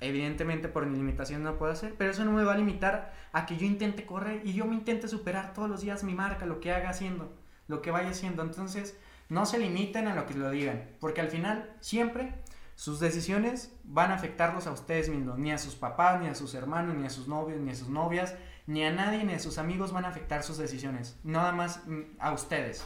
[0.00, 3.44] Evidentemente por mi limitación no puedo hacer, pero eso no me va a limitar a
[3.44, 6.58] que yo intente correr y yo me intente superar todos los días mi marca, lo
[6.58, 7.36] que haga haciendo,
[7.68, 8.42] lo que vaya haciendo.
[8.42, 8.96] Entonces,
[9.30, 12.34] no se limiten a lo que lo digan, porque al final siempre
[12.74, 16.54] sus decisiones van a afectarlos a ustedes mismos, ni a sus papás, ni a sus
[16.54, 18.34] hermanos, ni a sus novios, ni a sus novias,
[18.66, 22.16] ni a nadie, ni a sus amigos van a afectar sus decisiones, nada más mm,
[22.18, 22.84] a ustedes.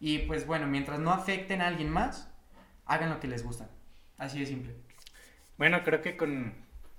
[0.00, 2.30] Y pues bueno, mientras no afecten a alguien más,
[2.86, 3.68] hagan lo que les gusta.
[4.18, 4.74] Así de simple.
[5.58, 6.54] Bueno, creo que con.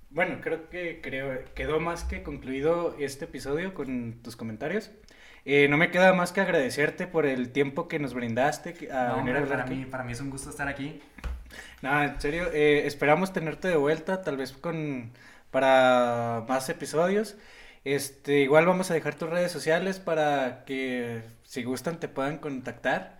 [0.09, 4.91] Bueno, creo que creo, quedó más que concluido este episodio con tus comentarios.
[5.49, 9.15] Eh, no me queda más que agradecerte por el tiempo que nos brindaste a No,
[9.15, 9.75] venir a hombre, hablar para, aquí.
[9.75, 11.01] mí, para mí es un gusto estar aquí.
[11.81, 15.11] No, en serio, eh, esperamos tenerte de vuelta, tal vez con
[15.51, 17.37] para más episodios.
[17.83, 23.17] Este, igual vamos a dejar tus redes sociales para que si gustan te puedan contactar.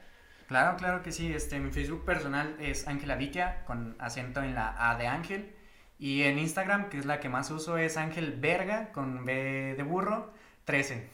[0.47, 1.32] Claro, claro que sí.
[1.34, 5.53] Este, mi Facebook personal es Ángela Vitia, con acento en la A de Ángel.
[5.99, 9.84] Y en Instagram, que es la que más uso, es Ángel Verga, con B de
[9.84, 10.34] burro.
[10.65, 11.09] 13.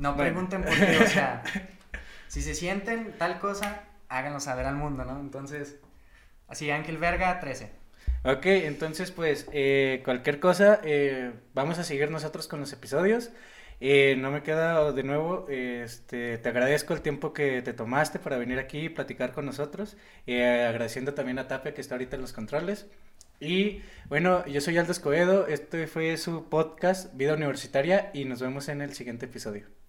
[0.00, 1.42] No pregunten por qué, o sea,
[2.28, 5.20] si se sienten tal cosa, háganlo saber al mundo, ¿no?
[5.20, 5.76] Entonces,
[6.48, 7.70] así, Ángel Verga, 13.
[8.24, 13.30] Ok, entonces pues eh, cualquier cosa, eh, vamos a seguir nosotros con los episodios.
[13.82, 18.36] Eh, no me queda de nuevo, este, te agradezco el tiempo que te tomaste para
[18.36, 19.96] venir aquí y platicar con nosotros.
[20.26, 22.86] Eh, agradeciendo también a Tapia que está ahorita en los controles.
[23.40, 28.68] Y bueno, yo soy Aldo Escobedo, este fue su podcast Vida Universitaria y nos vemos
[28.68, 29.79] en el siguiente episodio.